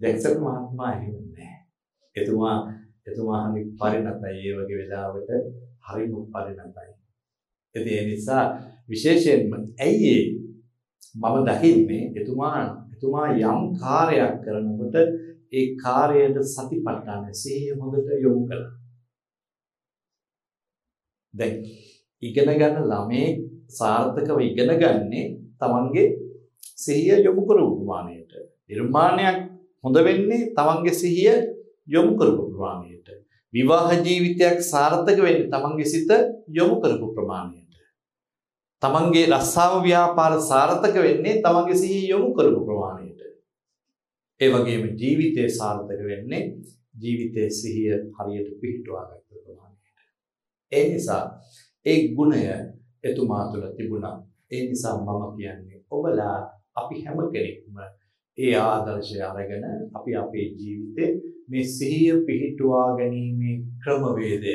[0.00, 1.56] ජැක්සන් මහත්මයා එහෙම නෑ.
[2.16, 2.56] එතුමා
[3.06, 5.30] එතුමා හරි පරිණතයි ඒ වගේ වෙලාවට
[5.86, 6.90] හරිම පරිණතයි.
[7.74, 8.44] ඉතින් ඒ නිසා
[8.88, 10.16] විශේෂයෙන්ම ඇයි
[11.14, 12.60] මම දකින්නේ එතුමා
[12.94, 14.96] එතුමා යම් කාර්යයක් කරනකොට
[15.52, 18.72] ඒ කාර්යයට සතිපට්ඨාන සිහිය හොඳට යොමු කළා.
[21.34, 21.54] දැන්
[22.22, 23.28] ඉගෙන ගන්න ළමේ
[23.70, 25.26] සාර්ථකව ඉගෙන ගන්නේ
[25.60, 26.08] තමන්ගේ
[26.76, 28.32] සිහිය යොමු කරපු ප්‍රමාණයට.
[28.68, 29.49] නිර්මාණයක්
[29.84, 31.38] හොඳ වෙන්නේ තමන්ගේ සිහිය
[31.88, 33.08] යොමු කරපු ප්‍රමාණයට.
[33.54, 36.10] විවාහ ජීවිතයක් සාර්ථක වෙන්නේ තමන්ගේ සිත
[36.48, 37.74] යොමු කරපු ප්‍රමාණයට.
[38.82, 43.20] තමන්ගේ රස්සාව ව්‍යාපාර සාර්ථක වෙන්නේ තමන්ගේ සිහිය යොමු කරපු ප්‍රමාණයට.
[44.40, 46.42] ඒ වගේම ජීවිතය සාර්ථක වෙන්නේ
[46.94, 49.96] ජීවිතයේ සිහිය හරියට පිහිටුවා ගන්න ප්‍රමාණයට.
[50.72, 51.24] ඒ නිසා
[51.86, 52.42] ඒ ගුණය
[53.04, 54.16] එතුමා තුළ තිබුණා.
[54.50, 56.36] ඒ නිසා මම කියන්නේ ඔබලා
[56.76, 57.76] අපි හැම කෙනෙක්ම
[58.40, 61.10] ඒ ආදර්ශය අරගෙන අපි අපේ ජීවිතේ
[61.48, 64.54] මේ සිහිය පිහිටුවා ගැනීමේ ක්‍රමවේදය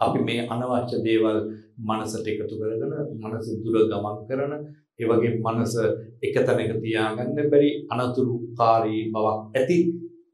[0.00, 1.38] අපි මේ අනවශ්‍ය දේවල්
[1.80, 4.52] මනසට එකතු කරගෙන මනස දුර ගමන් කරන
[4.98, 5.74] ඒ වගේ මනස
[6.22, 9.78] එක තැනක තියාගන්න බැරි අනතුරුකාරී බවක් ඇති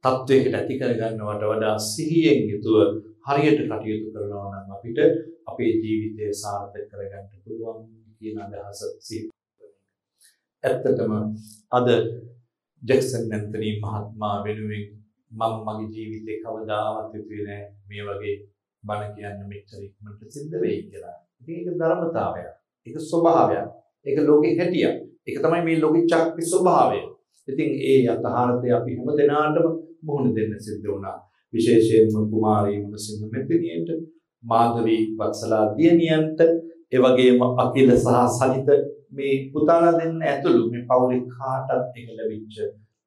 [0.04, 2.76] තත්වයකට ඇති කරගන්නවට වඩා සිහියෙන් යුතුව
[3.26, 4.98] හරියට කටයුතු කරනවා නම් අපිට
[5.46, 7.78] අපේ ජීවිතය සාර්ථක කරගන්න පුළුවන්
[8.16, 9.22] කියන අදහස සිහි
[10.64, 11.12] ඇත්තටම
[11.72, 11.88] අද
[12.82, 14.84] ජැක්සන් නැන්තනි මහත්මයා වෙනුවෙන්
[15.32, 18.34] මම මගේ ජීවිතේ කවදාවත් හිතුවේ නෑ මේ වගේ
[18.84, 21.16] බණ කියන්න මෙච්චර ඉක්මනට සිද්ධ වෙයි කියලා.
[21.40, 22.52] ඉතින් ඒක ධර්මතාවයක්.
[22.86, 23.66] ඒක ස්වභාවයක්.
[24.06, 24.96] ඒක ලෝකේ හැටියක්.
[25.26, 27.00] ඒක තමයි මේ ලෝකේ චක්ති ස්වභාවය.
[27.48, 29.68] ඉතින් ඒ යථාර්ථය අපි හැම දිනාටම
[30.02, 31.18] මුහුණ දෙන්න සිද්ධ වුණා.
[31.54, 33.88] විශේෂයෙන්ම කුමාරී මුණසිංහ මෙතිනියට,
[34.44, 36.40] මාධවී වත්සලා දියණියන්ට,
[36.92, 38.68] ඒ වගේම අකිල සහ සලිත
[39.12, 42.56] මේ පුතාලා දෙන්න ඇතුළු මේ පවුලේ කාටත් එක ලැබිච්ච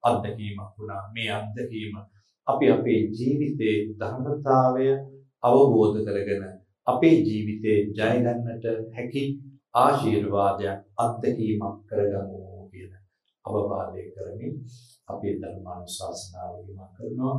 [0.04, 1.02] අත්දැකීමක් වුණා.
[1.14, 1.96] මේ අත්දැකීම
[2.48, 4.88] අපි අපේ ජීවිතේ ධර්මතාවය
[5.44, 6.44] අවබෝධ කරගෙන
[6.88, 9.24] අපේ ජීවිතේ ජය ගන්නට හැකි
[9.76, 12.40] ආශිර්වාදයක් අත්දැකීමක් කරගමු
[12.70, 12.92] කියන
[13.46, 14.54] අවවාදය කරමින්
[15.08, 17.36] අපේ ධර්මානුශාසනාව විමා කරනවා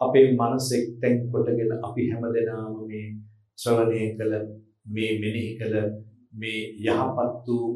[0.00, 3.06] අපේ මනස එක්තෙන් කොටගෙන අපි හැමදෙනාම මේ
[3.58, 4.34] ශ්‍රවණය කළ
[4.88, 5.76] මේ මෙනෙහි කළ
[6.34, 7.68] මේ යහපත් වූ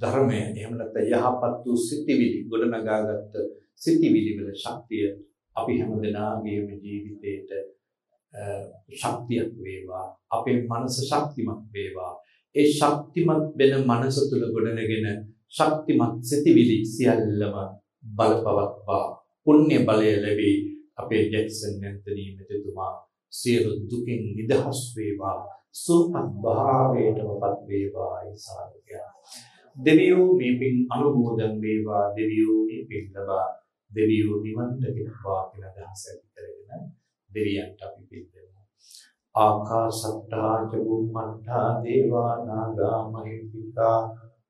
[0.00, 0.38] ධර්මය.
[0.50, 3.34] එහෙම නැත්නම් යහපත් වූ සිතිවිලි ගොඩනගාගත්ත
[3.76, 5.06] සිතිවිලි වල ශක්තිය
[5.56, 7.50] අපි හැමදෙනාගේම ජීවිතේට
[8.92, 10.06] ශක්තියක් වේවා.
[10.30, 12.12] අපේ මනස ශක්තිමත් වේවා.
[12.54, 15.06] ඒ ශක්තිමත් වෙන මනස තුල ගොඩනගෙන
[15.48, 17.56] ශක්තිමත් සිතිවිලි සියල්ලම
[18.16, 19.06] බලපවත්වා.
[19.46, 20.56] පුණ්‍ය බලය ලැබී
[20.96, 22.92] අපේ ජැක්සන් නැන්තනී මෙතුමා
[23.32, 25.38] සියලු දුකින් නිදහස් වේවා.
[25.74, 28.14] සුවපත් භාවයටමපත් වේවා.
[28.22, 29.10] ඒ සාධකයා.
[29.76, 33.46] දෙවියෝ මේ පින් අනුමෝදන් වේවා දෙවියෝ මේ පින් ලබා
[33.90, 36.82] දෙවියෝ නිවන් දකිනවා කියලා අදහස ඇති කරගෙන
[37.30, 38.60] දෙවියන්ට අපි පින් දෙමු.
[39.34, 42.78] ආකාසට්ටා චුම්මට්ටා දේවා නාග
[43.12, 43.98] මහිත්‍තිකා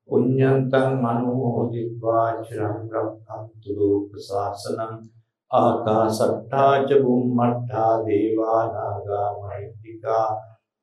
[0.09, 4.93] පුඤ්ඤන්තං මනෝදිත්වා චිරං රක්ඛන්තු ලෝක සාසනං
[5.51, 9.09] ආකාසට්ටා චුම්මට්ටා දේවා නාග
[9.41, 10.27] මහිත්‍තිකා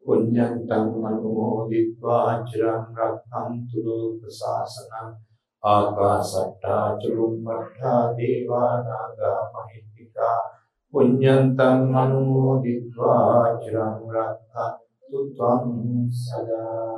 [0.09, 5.09] පුඤ්ඤන්තං මනෝදිත්වා චිරං රක්ඛන්තු ලෝක සාසනං
[5.63, 9.19] ආකාසට්ටා චුම්මට්ටා දේවා නාග
[9.55, 10.39] මහිත්‍තිකා
[10.95, 15.69] පුඤ්ඤන්තං අනුමෝදිत्वा චිරං රක්ඛන්තු ත්වං
[16.15, 16.89] සදා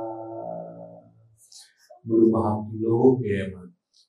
[2.05, 3.51] බුදු මහත් ලෝකයේම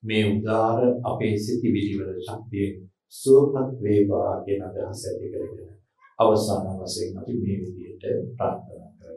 [0.03, 2.75] මේ උදාර අපේ සිටිවිලි වල ශක්තියෙන්
[3.13, 5.75] සුවපත් වේවා කියන අදහස ඇති කරගෙන
[6.19, 8.05] අවසාන වශයෙන් අපි මේ විදිහට
[8.37, 8.72] ප්‍රාර්ථනා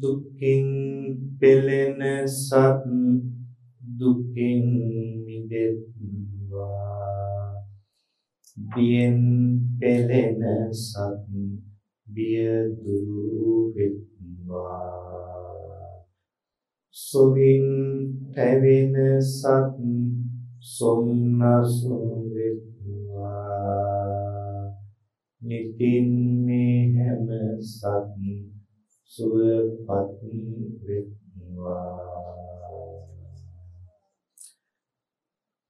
[0.00, 0.68] දුක්ඛින්
[1.40, 2.82] පෙලෙන සත්
[3.98, 4.64] දුක්ඛින්
[5.24, 6.86] මිදෙත්වා.
[8.74, 9.20] බියෙන්
[9.80, 10.42] පෙළෙන
[10.72, 11.26] සත්
[12.06, 14.96] බිය දුරු වෙත්වා.
[16.96, 17.66] සොවින්
[18.34, 19.76] පැවෙන සත්
[20.60, 22.04] සොම්නසුන්
[22.34, 23.56] වෙත්වා.
[25.42, 26.08] නිතින්
[26.46, 27.28] මේ හැම
[27.62, 28.55] සත්
[29.10, 30.20] සුවපත්
[30.82, 32.16] වෙත්වා.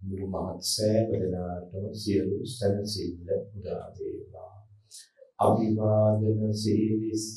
[0.00, 4.54] මුළු මහත් සෑබදනාටම සියලු සැනසෙල්ල උදා වේවා.
[5.38, 7.28] අභිවාදන සීලිස්ස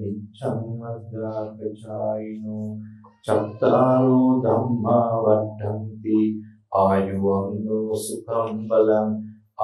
[0.00, 2.68] නිච්ඡං වද්දාපචායිනෝ
[3.24, 6.18] චත්තාරෝ ධම්මා වට්ටන්ති
[6.74, 9.10] ආයුවන්නෝ සුඛං බලං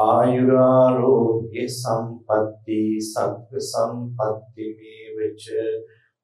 [0.02, 4.66] ආයුරාරෝග්‍ය සම්පatti සග්ග සම්පatti
[5.16, 5.44] මේවච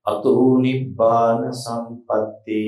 [0.07, 2.61] අතෝ නිබ්බාන සම්පatti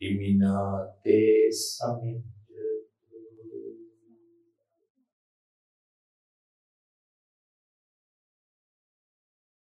[0.00, 2.35] ඉමිනාතේ සමිත්